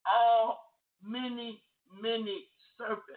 all 0.07 0.61
many, 1.05 1.62
many 2.03 2.47
serpents, 2.78 3.09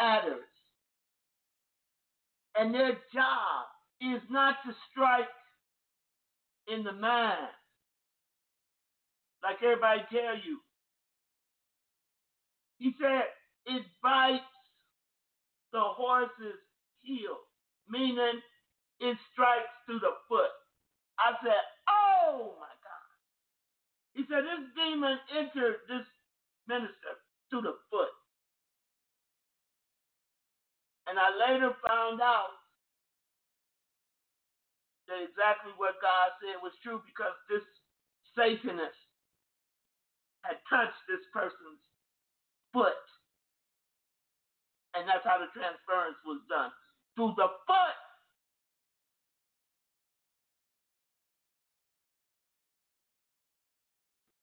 adders. 0.00 0.44
And 2.56 2.74
their 2.74 2.92
job 3.14 3.66
is 4.02 4.22
not 4.30 4.56
to 4.66 4.74
strike 4.90 5.28
in 6.68 6.84
the 6.84 6.92
mind, 6.92 7.38
like 9.42 9.62
everybody 9.62 10.02
tell 10.10 10.36
you. 10.36 10.58
He 12.78 12.94
said, 13.00 13.24
it 13.66 13.82
bites 14.02 14.44
the 15.72 15.82
horse's 15.82 16.60
heel, 17.02 17.38
meaning 17.88 18.40
it 19.00 19.16
strikes 19.32 19.72
through 19.86 20.00
the 20.00 20.14
foot. 20.28 20.52
I 21.18 21.34
said, 21.42 21.62
Oh 21.88 22.54
my 22.58 22.74
God. 22.82 23.08
He 24.14 24.22
said, 24.28 24.44
This 24.44 24.64
demon 24.76 25.18
entered 25.36 25.82
this 25.88 26.06
minister 26.68 27.12
through 27.50 27.62
the 27.62 27.76
foot. 27.90 28.12
And 31.08 31.18
I 31.18 31.28
later 31.34 31.74
found 31.86 32.22
out 32.22 32.54
that 35.08 35.20
exactly 35.26 35.72
what 35.76 35.98
God 36.00 36.32
said 36.40 36.62
was 36.62 36.72
true 36.82 37.02
because 37.04 37.34
this 37.50 37.66
Satanist 38.38 39.01
had 40.42 40.58
touched 40.70 40.98
this 41.08 41.22
person's 41.32 41.82
foot. 42.72 42.98
And 44.94 45.08
that's 45.08 45.24
how 45.24 45.38
the 45.40 45.48
transference 45.54 46.18
was 46.26 46.42
done 46.48 46.70
through 47.16 47.34
the 47.36 47.48
foot. 47.66 47.98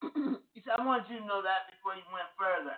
he 0.55 0.61
said, 0.63 0.79
I 0.79 0.85
want 0.85 1.09
you 1.09 1.19
to 1.19 1.25
know 1.25 1.41
that 1.43 1.69
before 1.71 1.95
you 1.95 2.07
went 2.13 2.29
further. 2.39 2.77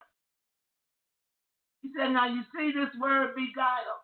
He 1.82 1.89
said, 1.97 2.11
Now 2.11 2.28
you 2.28 2.43
see 2.55 2.72
this 2.74 2.93
word 2.99 3.36
beguile. 3.36 4.01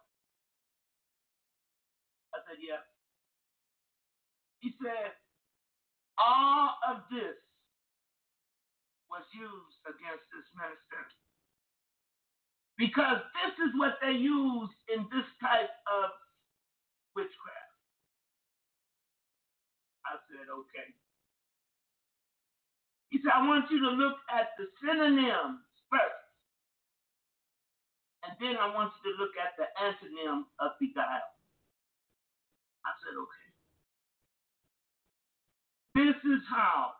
I 2.33 2.39
said, 2.47 2.59
Yeah. 2.61 2.83
He 4.61 4.73
said, 4.83 5.13
All 6.19 6.75
of 6.89 7.03
this 7.11 7.37
was 9.09 9.23
used 9.33 9.79
against 9.87 10.25
this 10.31 10.47
minister. 10.55 11.03
Because 12.77 13.19
this 13.41 13.55
is 13.65 13.71
what 13.79 13.97
they 14.03 14.13
use 14.13 14.69
in 14.91 15.07
this 15.09 15.25
type 15.41 15.73
of 15.89 16.13
witchcraft. 17.17 17.73
I 20.05 20.19
said, 20.29 20.47
okay. 20.47 20.89
He 23.09 23.19
said, 23.23 23.33
I 23.33 23.47
want 23.47 23.71
you 23.71 23.79
to 23.81 23.91
look 23.97 24.19
at 24.29 24.53
the 24.59 24.69
synonyms 24.79 25.65
first. 25.89 26.27
And 28.27 28.35
then 28.39 28.59
I 28.59 28.69
want 28.75 28.93
you 29.01 29.11
to 29.11 29.17
look 29.17 29.33
at 29.39 29.55
the 29.57 29.67
antonym 29.79 30.45
of 30.59 30.75
beguile. 30.79 31.31
I 32.85 32.91
said, 33.01 33.15
okay. 33.17 33.47
This 35.95 36.19
is 36.29 36.43
how 36.51 36.96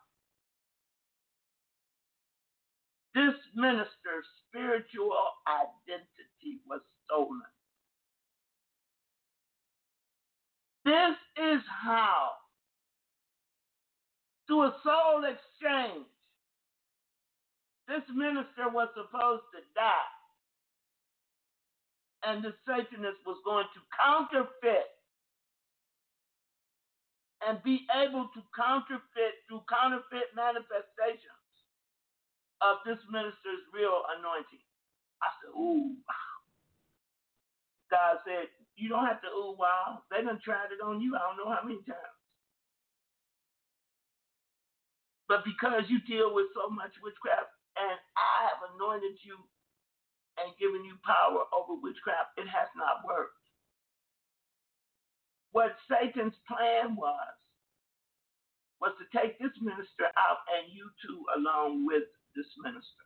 this 3.17 3.33
minister's 3.55 4.29
spiritual 4.45 5.17
identity 5.49 6.61
was 6.69 6.81
stolen. 7.05 7.41
This 10.85 11.17
is 11.41 11.61
how, 11.65 12.37
through 14.45 14.69
a 14.69 14.75
soul 14.85 15.25
exchange, 15.25 16.05
this 17.87 18.05
minister 18.13 18.69
was 18.69 18.87
supposed 18.93 19.49
to 19.57 19.65
die. 19.73 20.13
And 22.23 22.43
the 22.43 22.53
Satanist 22.69 23.17
was 23.25 23.41
going 23.45 23.65
to 23.73 23.81
counterfeit 23.97 24.93
and 27.47 27.63
be 27.63 27.87
able 27.97 28.29
to 28.35 28.41
counterfeit 28.53 29.41
through 29.47 29.63
counterfeit 29.69 30.29
manifestations 30.35 31.36
of 32.61 32.81
this 32.85 32.99
minister's 33.11 33.63
real 33.73 34.03
anointing. 34.17 34.63
I 35.23 35.29
said, 35.41 35.53
ooh. 35.57 35.95
Wow. 36.07 36.27
God 37.91 38.19
said, 38.25 38.49
you 38.77 38.89
don't 38.89 39.05
have 39.07 39.21
to 39.23 39.31
ooh 39.31 39.55
wow. 39.57 40.03
They 40.11 40.23
done 40.23 40.41
tried 40.43 40.73
it 40.73 40.83
on 40.83 41.01
you. 41.01 41.15
I 41.15 41.21
don't 41.25 41.37
know 41.39 41.51
how 41.53 41.63
many 41.63 41.81
times. 41.85 42.17
But 45.27 45.45
because 45.45 45.87
you 45.89 45.99
deal 46.07 46.35
with 46.35 46.47
so 46.55 46.69
much 46.71 46.93
witchcraft 47.03 47.51
and 47.79 47.97
I 48.17 48.33
have 48.51 48.61
anointed 48.75 49.19
you 49.23 49.37
and 50.39 50.55
given 50.59 50.85
you 50.85 50.97
power 51.05 51.45
over 51.55 51.79
witchcraft, 51.79 52.37
it 52.37 52.47
has 52.49 52.69
not 52.77 53.03
worked. 53.07 53.37
What 55.51 55.75
Satan's 55.89 56.37
plan 56.47 56.95
was, 56.95 57.33
was 58.81 58.93
to 59.01 59.05
take 59.15 59.39
this 59.39 59.53
minister 59.61 60.09
out 60.17 60.43
and 60.51 60.69
you 60.71 60.89
two 61.05 61.23
along 61.37 61.85
with 61.85 62.07
this 62.37 62.45
minister 62.61 63.05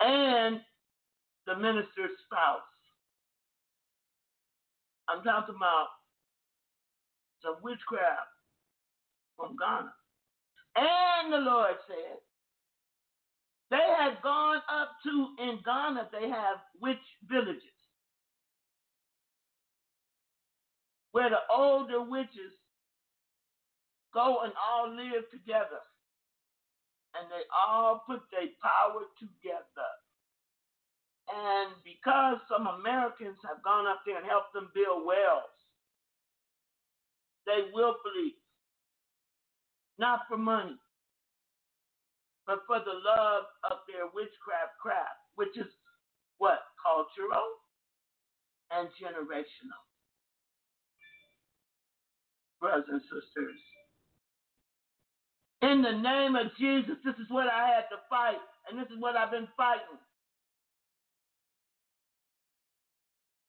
and 0.00 0.60
the 1.46 1.56
minister's 1.56 2.12
spouse. 2.28 2.60
I'm 5.08 5.24
talking 5.24 5.56
about 5.56 5.88
some 7.42 7.56
witchcraft 7.62 8.28
from 9.36 9.56
Ghana. 9.56 9.92
And 10.76 11.32
the 11.32 11.38
Lord 11.38 11.74
said, 11.88 12.20
they 13.70 13.86
have 13.98 14.22
gone 14.22 14.60
up 14.68 14.90
to, 15.04 15.28
in 15.42 15.58
Ghana, 15.64 16.10
they 16.12 16.28
have 16.28 16.58
witch 16.80 16.98
villages 17.28 17.62
where 21.12 21.30
the 21.30 21.42
older 21.52 22.02
witches 22.02 22.54
go 24.14 24.42
and 24.44 24.52
all 24.60 24.90
live 24.94 25.24
together 25.30 25.80
and 27.16 27.30
they 27.30 27.44
all 27.50 28.02
put 28.06 28.22
their 28.30 28.48
power 28.62 29.06
together. 29.18 29.92
And 31.30 31.74
because 31.84 32.38
some 32.50 32.66
Americans 32.66 33.38
have 33.46 33.62
gone 33.62 33.86
up 33.86 34.02
there 34.06 34.18
and 34.18 34.26
helped 34.26 34.52
them 34.52 34.70
build 34.74 35.06
wells, 35.06 35.54
they 37.46 37.70
willfully, 37.72 38.34
not 39.98 40.26
for 40.28 40.36
money, 40.36 40.78
but 42.46 42.62
for 42.66 42.80
the 42.80 42.94
love 42.94 43.44
of 43.70 43.78
their 43.86 44.06
witchcraft 44.14 44.74
craft, 44.82 45.22
which 45.36 45.56
is 45.56 45.70
what? 46.38 46.60
Cultural 46.82 47.46
and 48.72 48.88
generational. 48.98 49.84
Brothers 52.60 52.86
and 52.90 53.02
sisters, 53.02 53.60
in 55.62 55.82
the 55.82 55.92
name 55.92 56.36
of 56.36 56.48
Jesus, 56.58 56.96
this 57.04 57.16
is 57.16 57.30
what 57.30 57.48
I 57.48 57.68
had 57.68 57.88
to 57.90 57.98
fight, 58.10 58.40
and 58.70 58.78
this 58.80 58.88
is 58.90 59.00
what 59.00 59.16
I've 59.16 59.32
been 59.32 59.48
fighting 59.56 59.98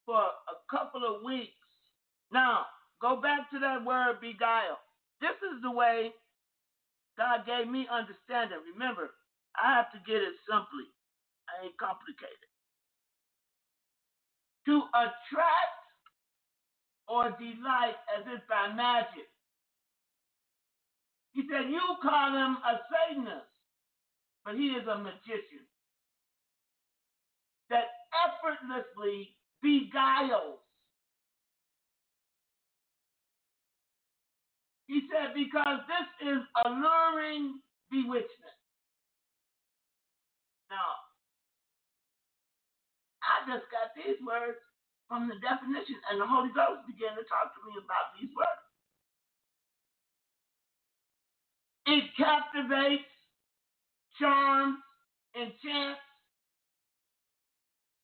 for 0.06 0.18
a 0.20 0.58
couple 0.72 1.04
of 1.06 1.24
weeks. 1.24 1.54
Now, 2.32 2.66
go 3.02 3.22
back 3.22 3.50
to 3.52 3.60
that 3.60 3.86
word 3.86 4.22
beguile. 4.22 4.80
This 5.22 5.38
is 5.56 5.62
the 5.64 5.72
way 5.72 6.12
God 7.18 7.46
gave 7.46 7.68
me 7.70 7.88
understanding. 7.92 8.60
Remember, 8.74 9.12
I 9.56 9.76
have 9.76 9.92
to 9.94 10.00
get 10.08 10.22
it 10.24 10.36
simply. 10.50 10.88
I 11.50 11.66
ain't 11.66 11.78
complicated. 11.78 12.50
To 14.68 14.84
attract 14.96 15.80
or 17.08 17.32
delight 17.40 17.98
as 18.18 18.26
if 18.28 18.42
by 18.50 18.74
magic 18.76 19.28
He 21.34 21.44
said, 21.50 21.70
You 21.70 21.82
call 22.02 22.32
him 22.36 22.58
a 22.64 22.80
Satanist, 22.92 23.48
but 24.44 24.56
he 24.56 24.76
is 24.76 24.88
a 24.88 24.98
magician 24.98 25.66
that 27.70 27.88
effortlessly 28.12 29.36
beguiles. 29.64 30.60
He 34.88 35.08
said, 35.08 35.34
Because 35.34 35.80
this 35.88 36.36
is 36.36 36.42
alluring 36.66 37.62
bewitchment. 37.90 38.60
Now, 40.70 41.00
I 43.24 43.48
just 43.48 43.68
got 43.72 43.96
these 43.96 44.20
words 44.24 44.60
from 45.08 45.28
the 45.28 45.36
definition, 45.44 45.96
and 46.12 46.20
the 46.20 46.28
Holy 46.28 46.52
Ghost 46.56 46.88
began 46.88 47.16
to 47.16 47.24
talk 47.28 47.56
to 47.56 47.62
me 47.68 47.80
about 47.80 48.16
these 48.20 48.32
words. 48.36 48.71
It 51.88 52.04
captivates, 52.18 53.04
charms, 54.20 54.78
enchants, 55.36 56.02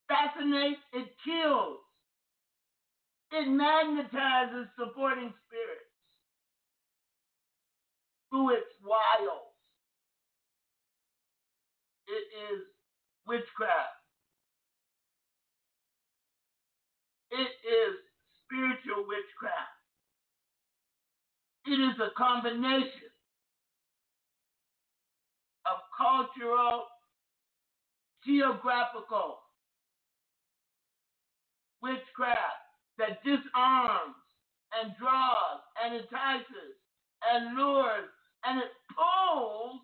fascinates, 0.08 0.80
it 0.92 1.08
kills, 1.24 1.78
it 3.32 3.48
magnetizes 3.48 4.68
supporting 4.78 5.32
spirits 5.46 5.92
through 8.30 8.50
its 8.56 8.72
wiles. 8.84 9.52
It 12.08 12.24
is 12.52 12.62
witchcraft. 13.26 13.96
It 17.30 17.52
is 17.66 17.94
spiritual 18.44 19.04
witchcraft. 19.06 19.76
It 21.66 21.78
is 21.80 21.96
a 22.00 22.10
combination 22.16 23.07
cultural, 25.98 26.84
geographical 28.24 29.38
witchcraft 31.82 32.62
that 32.98 33.22
disarms 33.24 34.16
and 34.80 34.92
draws 34.98 35.60
and 35.84 35.94
entices 35.94 36.76
and 37.32 37.56
lures 37.56 38.08
and 38.44 38.60
it 38.60 38.70
pulls 38.94 39.80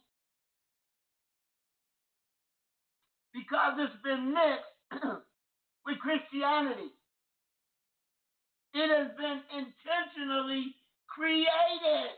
because 3.32 3.74
it's 3.78 4.02
been 4.02 4.32
mixed 4.32 5.04
with 5.86 5.98
Christianity. 5.98 6.90
It 8.74 8.90
has 8.90 9.10
been 9.16 9.40
intentionally 9.54 10.74
created 11.08 12.10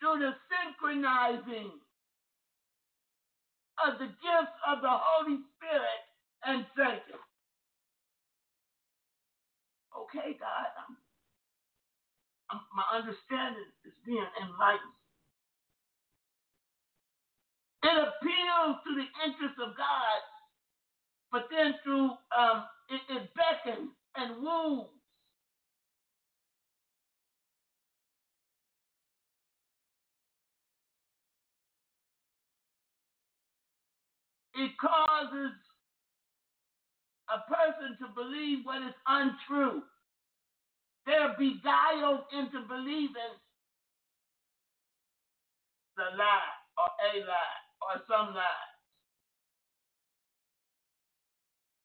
through 0.00 0.20
the 0.20 0.32
synchronizing 0.50 1.72
of 3.86 3.98
the 3.98 4.06
gifts 4.08 4.58
of 4.68 4.82
the 4.82 4.90
Holy 4.92 5.38
Spirit 5.56 6.02
and 6.46 6.66
Satan. 6.76 7.20
Okay, 9.96 10.36
God, 10.40 10.68
I'm, 10.78 10.96
I'm, 12.50 12.60
my 12.76 12.86
understanding 12.98 13.68
is 13.86 13.94
being 14.06 14.26
enlightened. 14.42 14.96
It 17.84 17.96
appeals 17.96 18.76
to 18.86 18.90
the 18.96 19.08
interests 19.26 19.60
of 19.62 19.76
God, 19.76 20.20
but 21.32 21.48
then 21.50 21.74
through 21.84 22.10
um, 22.36 22.64
it, 22.90 23.02
it 23.10 23.24
beckons 23.36 23.92
and 24.16 24.42
woos. 24.42 24.88
It 34.60 34.72
causes 34.76 35.56
a 37.32 37.38
person 37.48 37.96
to 38.00 38.12
believe 38.14 38.58
what 38.64 38.82
is 38.82 38.94
untrue. 39.06 39.80
They're 41.06 41.34
beguiled 41.38 42.28
into 42.36 42.60
believing 42.68 43.32
the 45.96 46.04
lie 46.18 46.54
or 46.76 46.88
a 47.08 47.24
lie 47.24 47.60
or 47.80 48.02
some 48.06 48.34
lie. 48.34 48.70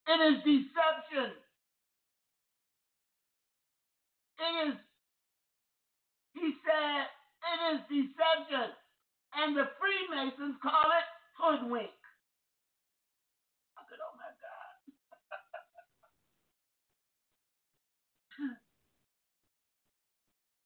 It 0.07 0.19
is 0.19 0.43
deception. 0.43 1.31
It 4.37 4.67
is, 4.67 4.75
he 6.33 6.53
said, 6.67 7.07
it 7.07 7.59
is 7.75 7.79
deception. 7.87 8.75
And 9.35 9.55
the 9.55 9.67
Freemasons 9.79 10.55
call 10.61 10.91
it 10.91 11.07
hoodwink. 11.39 11.89
I 13.77 13.81
said, 13.89 13.99
oh 13.99 14.15
my 14.15 14.31
God. 14.39 14.75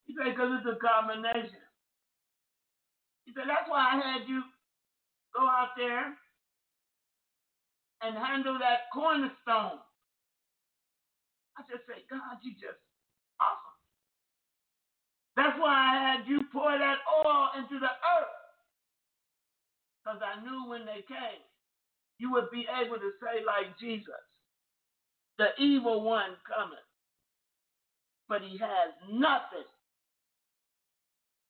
He 0.09 0.17
said, 0.17 0.33
because 0.33 0.57
it's 0.59 0.69
a 0.73 0.79
combination. 0.81 1.61
He 3.25 3.33
said, 3.33 3.45
that's 3.47 3.69
why 3.69 3.93
I 3.93 3.95
had 4.01 4.29
you 4.29 4.43
go 5.35 5.43
out 5.47 5.75
there 5.77 6.15
and 8.03 8.17
handle 8.17 8.57
that 8.59 8.89
cornerstone. 8.93 9.79
I 11.57 11.61
just 11.71 11.85
say, 11.87 12.03
God, 12.09 12.39
you 12.43 12.53
just 12.55 12.79
awesome. 13.41 13.77
That's 15.37 15.57
why 15.59 15.73
I 15.73 15.95
had 16.01 16.27
you 16.27 16.41
pour 16.53 16.71
that 16.77 16.99
oil 17.25 17.49
into 17.57 17.79
the 17.79 17.91
earth. 17.91 18.39
Because 20.03 20.21
I 20.23 20.41
knew 20.43 20.69
when 20.69 20.85
they 20.85 21.03
came, 21.07 21.43
you 22.19 22.31
would 22.33 22.51
be 22.51 22.65
able 22.69 22.97
to 22.97 23.11
say, 23.21 23.43
like 23.45 23.77
Jesus, 23.79 24.23
the 25.39 25.49
evil 25.59 26.03
one 26.03 26.37
coming, 26.47 26.79
But 28.29 28.41
he 28.41 28.57
has 28.59 28.93
nothing. 29.11 29.67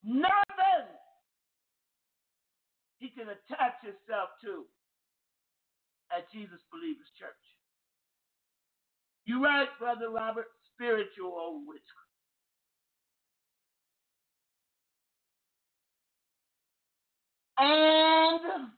Nothing 0.04 0.88
he 3.00 3.10
can 3.10 3.30
attach 3.30 3.76
himself 3.82 4.30
to 4.44 4.66
at 6.12 6.32
Jesus 6.32 6.60
Believers 6.72 7.08
Church. 7.18 7.30
You're 9.26 9.42
right, 9.42 9.70
Brother 9.80 10.10
Robert, 10.10 10.48
spiritual 10.74 11.34
old 11.38 11.68
witchcraft. 11.68 12.08
And 17.60 18.72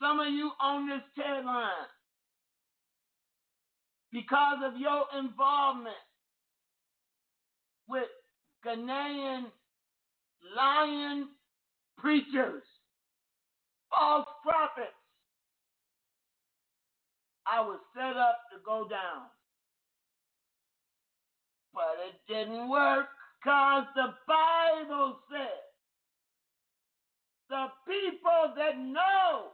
some 0.00 0.20
of 0.20 0.28
you 0.28 0.52
on 0.60 0.88
this 0.88 1.02
Ted 1.16 1.44
Line, 1.44 1.70
because 4.12 4.58
of 4.64 4.80
your 4.80 5.04
involvement 5.18 5.96
with 7.90 8.08
Ghanaian 8.64 9.46
lion 10.56 11.28
preachers, 11.98 12.62
false 13.90 14.26
prophets. 14.42 14.94
I 17.46 17.60
was 17.60 17.80
set 17.94 18.16
up 18.16 18.38
to 18.52 18.58
go 18.64 18.86
down. 18.88 19.26
But 21.74 21.96
it 22.08 22.16
didn't 22.32 22.68
work 22.70 23.06
because 23.42 23.84
the 23.96 24.14
Bible 24.26 25.18
says 25.30 25.66
the 27.48 27.66
people 27.86 28.54
that 28.56 28.78
know 28.78 29.50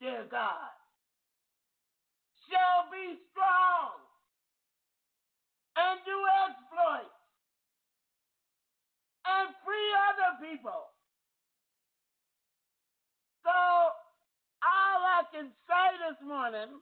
their 0.00 0.24
God 0.30 0.70
shall 2.50 2.90
be 2.92 3.18
strong 3.32 3.92
and 5.76 6.00
do 6.06 6.18
exploits 6.46 7.17
and 9.28 9.54
free 9.64 9.90
other 10.10 10.32
people. 10.40 10.88
So, 13.44 13.52
all 13.52 15.00
I 15.04 15.22
can 15.32 15.50
say 15.68 15.86
this 16.08 16.20
morning 16.26 16.80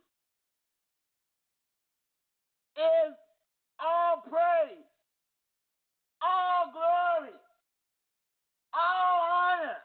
is 2.76 3.12
all 3.80 4.22
praise, 4.24 4.88
all 6.22 6.72
glory, 6.72 7.36
all 8.74 9.18
honor 9.26 9.78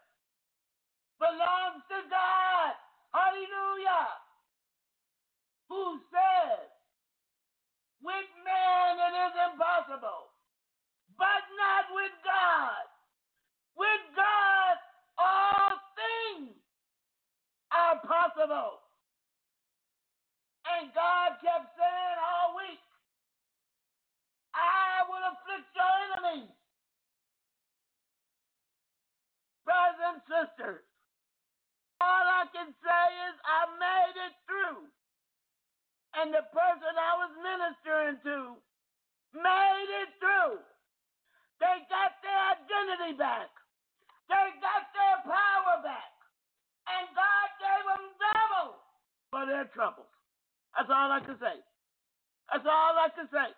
belongs 1.20 1.84
to 1.90 2.00
God. 2.10 2.74
Hallelujah. 3.14 4.08
Who 5.70 6.00
says, 6.12 6.68
with 8.04 8.30
man 8.46 8.94
it 9.00 9.16
is 9.30 9.36
impossible, 9.54 10.31
but 11.22 11.44
not 11.54 11.86
with 11.94 12.16
God. 12.26 12.86
With 13.78 14.04
God, 14.18 14.76
all 15.22 15.78
things 15.94 16.58
are 17.70 18.02
possible. 18.02 18.82
And 20.66 20.90
God 20.98 21.38
kept 21.46 21.78
saying 21.78 22.18
all 22.26 22.58
week, 22.58 22.82
I 24.58 25.06
will 25.06 25.22
afflict 25.30 25.70
your 25.78 25.94
enemies. 26.10 26.58
Brothers 29.62 30.02
and 30.10 30.20
sisters, 30.26 30.84
all 32.02 32.26
I 32.26 32.50
can 32.50 32.74
say 32.82 33.06
is 33.30 33.36
I 33.46 33.62
made 33.78 34.18
it 34.26 34.36
through. 34.50 34.90
And 36.18 36.34
the 36.34 36.44
person 36.50 36.94
I 36.98 37.14
was 37.22 37.34
ministering 37.46 38.18
to 38.26 38.38
made 39.38 39.90
it 40.02 40.12
through. 40.20 40.60
They 41.62 41.78
got 41.94 42.18
their 42.26 42.42
identity 42.58 43.14
back. 43.22 43.54
They 44.26 44.46
got 44.66 44.84
their 44.98 45.18
power 45.30 45.78
back. 45.86 46.14
And 46.90 47.06
God 47.14 47.48
gave 47.62 47.86
them 47.86 48.06
double 48.18 48.82
for 49.30 49.46
their 49.46 49.70
troubles. 49.72 50.10
That's 50.74 50.90
all 50.90 51.14
I 51.14 51.22
can 51.22 51.38
say. 51.38 51.62
That's 52.50 52.66
all 52.66 52.94
I 52.98 53.10
can 53.14 53.30
say. 53.30 53.50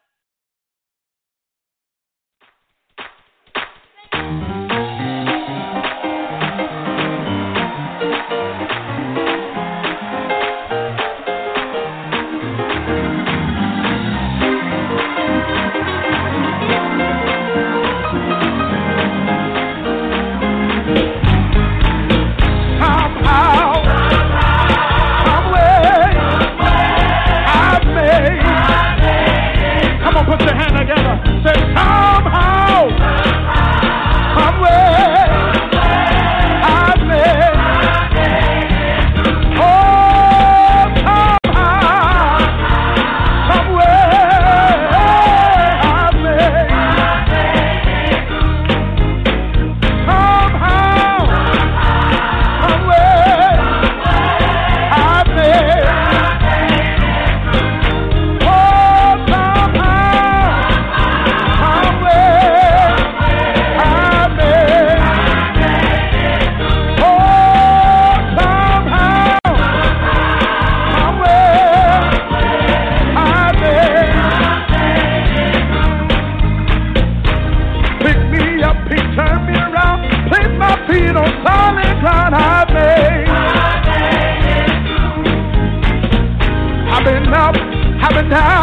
Oh 88.35 88.62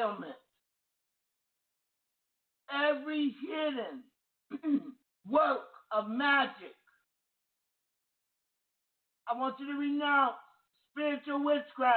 of 0.00 0.18
beguilement, 0.18 0.36
every 2.72 3.34
hidden 3.40 4.82
work 5.30 5.66
of 5.92 6.08
magic. 6.08 6.74
I 9.28 9.38
want 9.38 9.56
you 9.58 9.66
to 9.66 9.78
renounce 9.78 10.34
spiritual 10.92 11.44
witchcraft. 11.44 11.96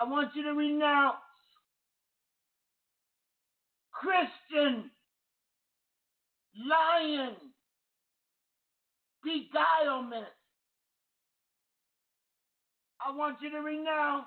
I 0.00 0.04
want 0.04 0.30
you 0.34 0.42
to 0.44 0.52
renounce 0.52 1.16
Christian 3.92 4.90
lying, 6.68 7.36
beguilement. 9.24 10.26
I 13.06 13.12
want 13.14 13.36
you 13.42 13.50
to 13.50 13.60
renounce 13.60 14.24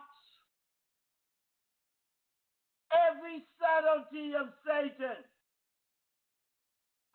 every 2.93 3.41
subtlety 3.57 4.35
of 4.37 4.53
Satan. 4.61 5.17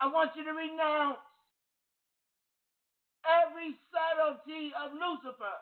I 0.01 0.07
want 0.07 0.31
you 0.35 0.43
to 0.43 0.51
renounce 0.51 1.23
every 3.23 3.75
subtlety 3.87 4.73
of 4.75 4.91
Lucifer. 4.91 5.57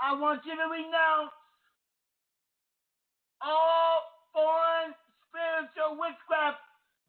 I 0.00 0.18
want 0.18 0.40
you 0.46 0.56
to 0.56 0.68
renounce 0.72 1.36
all 3.42 4.02
foreign 4.32 4.94
spiritual 5.28 6.00
witchcraft, 6.00 6.58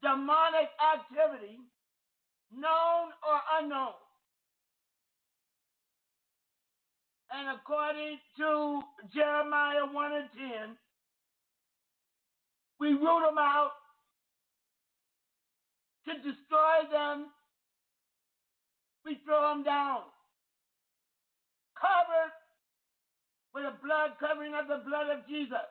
demonic 0.02 0.68
activity, 0.84 1.56
known 2.52 3.08
or 3.24 3.40
unknown. 3.58 3.94
And 7.30 7.56
according 7.56 8.18
to 8.38 8.82
Jeremiah 9.14 9.86
1 9.86 10.12
and 10.12 10.28
10, 10.34 10.76
we 12.80 12.88
root 12.88 13.22
them 13.26 13.38
out 13.38 13.70
to 16.06 16.14
destroy 16.14 16.90
them. 16.90 17.26
We 19.04 19.18
throw 19.24 19.54
them 19.54 19.62
down, 19.62 20.00
covered 21.78 22.34
with 23.54 23.64
the 23.64 23.78
blood 23.86 24.10
covering 24.20 24.52
of 24.54 24.68
the 24.68 24.82
blood 24.86 25.08
of 25.08 25.26
Jesus. 25.28 25.70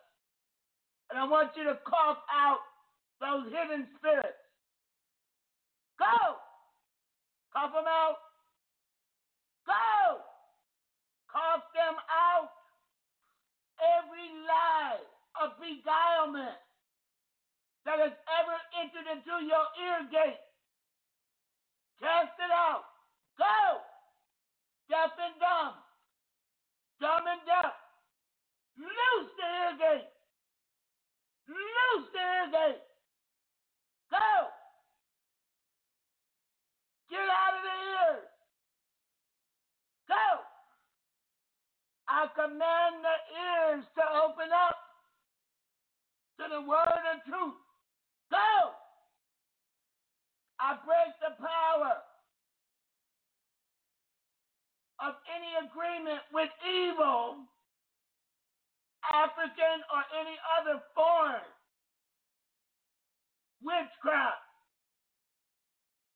And 1.10 1.20
I 1.20 1.26
want 1.26 1.52
you 1.56 1.64
to 1.66 1.78
cough 1.86 2.18
out 2.32 2.60
those 3.20 3.52
hidden 3.52 3.88
spirits. 3.98 4.40
Go! 6.00 6.38
Cough 7.54 7.74
them 7.74 7.86
out. 7.88 8.18
Go! 9.68 10.29
Cough 11.40 11.72
them 11.72 11.96
out. 12.12 12.52
Every 13.80 14.28
lie 14.44 15.00
of 15.40 15.56
beguilement 15.56 16.60
that 17.88 17.96
has 18.04 18.12
ever 18.12 18.58
entered 18.76 19.08
into 19.08 19.40
your 19.48 19.66
ear 19.80 20.04
gate, 20.12 20.44
cast 22.04 22.36
it 22.44 22.52
out. 22.52 22.84
Go! 23.40 23.80
Deaf 24.92 25.16
and 25.16 25.40
dumb. 25.40 25.80
Dumb 27.00 27.24
and 27.24 27.40
deaf. 27.48 27.72
Loose 28.76 29.32
the 29.40 29.48
ear 29.48 29.74
gate. 29.80 30.12
Loose 31.48 32.08
the 32.12 32.20
ear 32.20 32.48
gate. 32.52 32.84
Go. 34.12 34.28
Get 37.10 37.24
out 37.32 37.56
of 37.56 37.64
the 37.64 37.78
ears. 37.96 38.28
Go. 40.10 40.50
I 42.10 42.26
command 42.34 43.06
the 43.06 43.18
ears 43.38 43.86
to 43.94 44.04
open 44.26 44.50
up 44.50 44.78
to 46.42 46.46
the 46.50 46.62
word 46.66 47.04
of 47.14 47.22
truth. 47.30 47.54
Go. 48.34 48.74
I 50.60 50.74
break 50.82 51.14
the 51.22 51.38
power 51.38 52.02
of 55.06 55.14
any 55.30 55.54
agreement 55.70 56.26
with 56.34 56.50
evil, 56.66 57.46
African 59.14 59.86
or 59.94 60.02
any 60.20 60.36
other 60.58 60.82
foreign 60.96 61.46
witchcraft. 63.62 64.42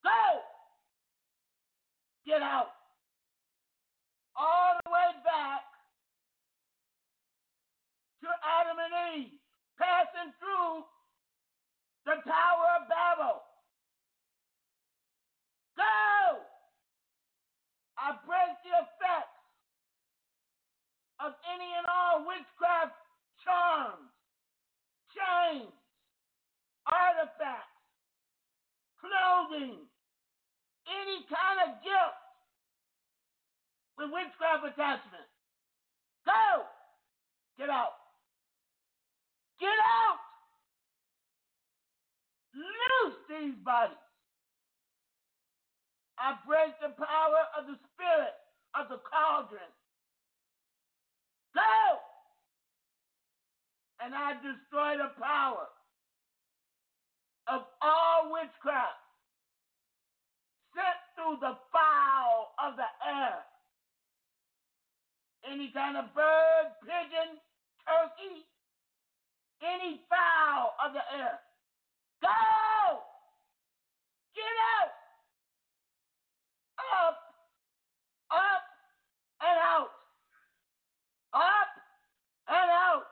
Go! 0.03 0.41
Get 2.25 2.41
out. 2.41 2.73
All 4.35 4.79
the 4.83 4.89
way 4.89 5.21
back 5.23 5.72
to 8.23 8.31
Adam 8.39 8.79
and 8.79 8.95
Eve, 9.19 9.35
passing 9.75 10.31
through 10.39 10.87
the 12.07 12.15
Tower 12.23 12.67
of 12.79 12.87
Babel. 12.87 13.43
Go! 15.75 16.39
I 17.99 18.15
break 18.23 18.55
the 18.63 18.75
effects 18.79 19.43
of 21.19 21.35
any 21.51 21.67
and 21.75 21.87
all 21.87 22.23
witchcraft 22.23 22.95
charms, 23.43 24.11
chains, 25.11 25.75
artifacts, 26.87 27.83
clothing, 29.03 29.83
any 30.87 31.17
kind 31.27 31.59
of 31.67 31.83
gift 31.83 32.23
with 33.99 34.15
witchcraft 34.15 34.63
attachment. 34.63 35.27
Go! 36.23 36.63
Get 37.59 37.69
out. 37.69 38.02
Get 39.63 39.79
out! 39.79 40.19
Loose 42.51 43.15
these 43.31 43.55
bodies. 43.63 43.95
I 46.19 46.35
break 46.43 46.75
the 46.83 46.91
power 46.99 47.47
of 47.55 47.71
the 47.71 47.79
spirit 47.87 48.35
of 48.75 48.91
the 48.91 48.99
cauldron. 49.07 49.71
Go! 51.55 51.79
And 54.03 54.11
I 54.11 54.35
destroy 54.43 54.99
the 54.99 55.15
power 55.15 55.71
of 57.47 57.63
all 57.81 58.35
witchcraft 58.35 58.99
sent 60.75 60.99
through 61.15 61.39
the 61.39 61.55
fowl 61.71 62.51
of 62.59 62.75
the 62.75 62.91
air. 63.07 63.47
Any 65.47 65.71
kind 65.71 65.95
of 65.95 66.13
bird, 66.13 66.67
pigeon, 66.83 67.39
turkey, 67.87 68.43
any 69.63 70.01
fowl 70.09 70.75
of 70.85 70.93
the 70.93 71.03
air. 71.17 71.39
Go! 72.21 72.99
Get 74.35 74.55
out! 74.77 74.93
Up, 76.79 77.17
up, 78.31 78.63
and 79.41 79.59
out. 79.59 79.91
Up 81.33 81.71
and 82.47 82.71
out. 82.71 83.05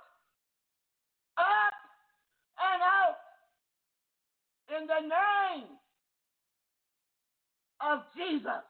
Up 1.37 1.75
and 2.59 2.81
out. 2.83 3.17
In 4.77 4.87
the 4.87 5.01
name 5.01 5.67
of 7.81 7.99
Jesus. 8.15 8.63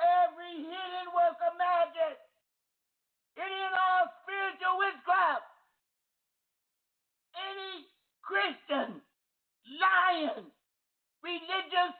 Every 0.00 0.64
hidden 0.64 1.06
work 1.14 1.38
of 1.44 1.58
magic, 1.58 2.18
any 3.40 3.56
and 3.56 3.74
all 3.74 4.04
spiritual 4.22 4.76
witchcraft, 4.76 5.48
any 7.32 7.88
Christian, 8.20 9.00
lying, 9.80 10.44
religious 11.24 11.94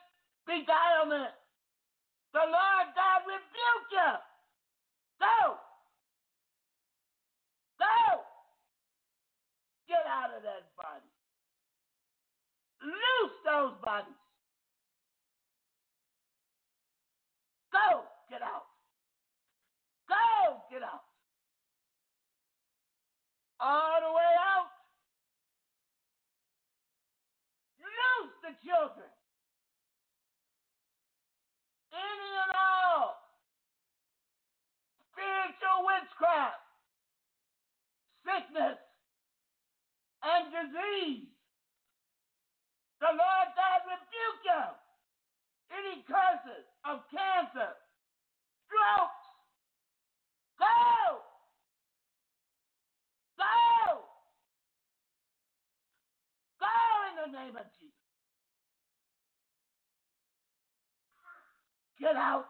beguilement. 0.44 1.32
The 2.32 2.44
Lord 2.44 2.86
God 2.94 3.20
rebuke 3.26 3.88
you. 3.90 4.12
Go. 5.20 5.56
Go. 7.80 8.22
Get 9.88 10.04
out 10.06 10.36
of 10.36 10.42
that 10.44 10.70
body. 10.76 11.10
Loose 12.84 13.36
those 13.44 13.74
bodies. 13.82 14.14
Go. 17.72 18.04
Get 18.30 18.42
out. 18.42 18.66
Go. 20.08 20.62
Get 20.70 20.82
out. 20.82 20.99
All 23.60 24.00
the 24.00 24.12
way 24.16 24.32
out. 24.40 24.72
Loose 27.84 28.34
the 28.40 28.52
children. 28.64 29.12
Any 31.92 32.30
and 32.40 32.52
all 32.56 33.20
spiritual 35.12 35.84
witchcraft, 35.84 36.64
sickness, 38.24 38.80
and 40.24 40.44
disease. 40.48 41.28
The 43.00 43.12
Lord 43.12 43.48
God 43.56 43.80
rebuke 43.84 44.42
you. 44.48 44.64
Any 45.68 46.02
curses 46.08 46.64
of 46.88 47.04
cancer, 47.12 47.76
strokes, 48.66 49.28
go! 50.58 51.29
Go! 53.40 54.04
Go 56.60 56.68
in 57.08 57.32
the 57.32 57.38
name 57.38 57.56
of 57.56 57.66
Jesus. 57.80 57.96
Get 62.00 62.16
out. 62.16 62.46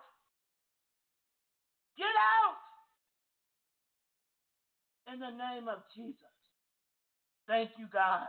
Get 1.98 2.06
out 2.06 2.56
in 5.12 5.20
the 5.20 5.30
name 5.30 5.68
of 5.68 5.78
Jesus. 5.94 6.14
Thank 7.48 7.70
you, 7.78 7.86
God. 7.92 8.28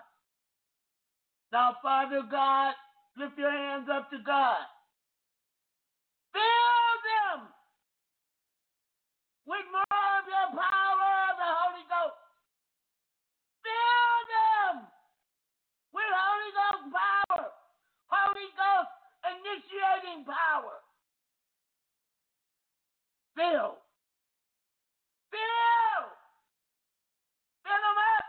Now, 1.51 1.77
Father 1.83 2.21
God, 2.29 2.73
lift 3.17 3.37
your 3.37 3.51
hands 3.51 3.87
up 3.91 4.09
to 4.09 4.17
God. 4.25 4.65
Fill 6.33 6.93
them 7.05 7.47
with 9.45 9.65
more 9.71 10.01
of 10.17 10.25
your 10.25 10.49
power 10.57 11.30
Fill 13.71 14.19
them 14.35 14.75
with 15.95 16.11
Holy 16.11 16.51
Ghost 16.51 16.91
power, 16.91 17.47
Holy 18.11 18.47
Ghost 18.59 18.91
initiating 19.23 20.25
power. 20.27 20.83
Fill. 23.35 23.79
Fill. 25.31 26.03
Fill 27.63 27.81
them 27.87 27.99
up. 28.11 28.25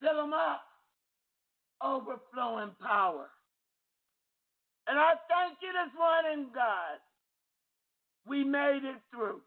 Fill 0.00 0.16
them 0.22 0.32
up. 0.32 0.62
Overflowing 1.82 2.70
power. 2.80 3.30
And 4.86 4.98
I 4.98 5.14
thank 5.28 5.58
you 5.62 5.72
this 5.72 5.92
morning, 5.98 6.50
God. 6.54 6.98
We 8.26 8.44
made 8.44 8.82
it 8.84 9.00
through. 9.10 9.40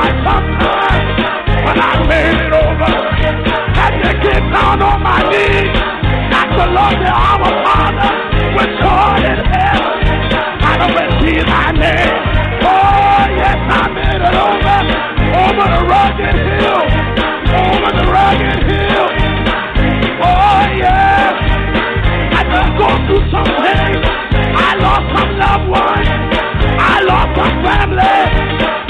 life 0.00 0.26
of. 0.32 0.42
When 1.66 1.76
I 1.76 1.92
made 2.08 2.38
it 2.40 2.52
over, 2.56 2.92
had 3.76 3.92
to 4.00 4.12
get 4.24 4.40
down 4.48 4.80
on 4.80 4.98
my 5.04 5.20
knees. 5.28 5.76
Not 6.32 6.48
to 6.56 6.64
love 6.72 6.96
the 7.04 7.10
our 7.12 7.52
Father 7.64 8.12
with 8.56 8.72
joy 8.80 9.20
in 9.28 9.40
heaven. 9.52 9.96
I 10.64 10.72
don't 10.80 10.96
repeat 10.96 11.44
thy 11.44 11.68
name. 11.76 12.16
Oh, 12.64 13.22
yes, 13.40 13.58
I 13.60 13.82
made 13.92 14.22
it 14.24 14.36
over. 14.48 14.78
Over 15.44 15.66
the 15.74 15.82
rugged 15.92 16.36
hill. 16.48 16.82
Over 17.60 17.90
the 18.00 18.06
rugged 18.08 18.60
hill. 18.72 19.06
Oh, 20.24 20.62
yes. 20.80 21.34
I 22.38 22.40
done 22.48 22.72
go 22.80 22.88
through 23.04 23.24
some 23.28 23.50
pain. 23.60 23.96
I 24.56 24.70
lost 24.80 25.06
some 25.12 25.32
loved 25.44 25.68
ones. 25.68 26.08
I 26.80 26.96
lost 27.04 27.30
some 27.36 27.56
family. 27.64 28.89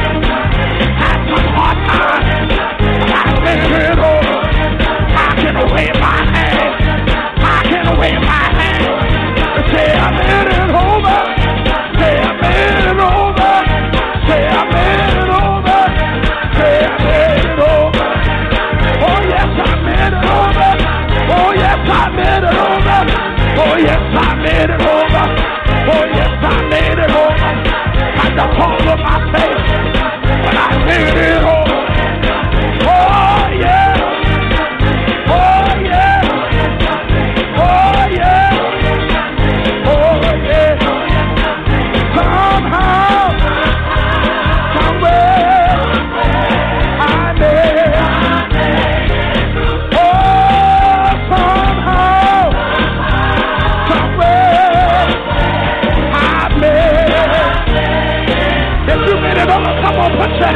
the 28.41 28.47
palm 28.55 28.87
of 28.87 28.99
my 28.99 29.19
face. 29.33 29.71
But 30.43 30.55
I 30.55 30.85
made 30.85 31.17
it 31.17 31.41
home. 31.43 31.60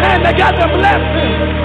hand 0.02 0.26
that 0.26 0.38
got 0.38 0.60
the 0.60 0.68
blessing. 0.78 1.65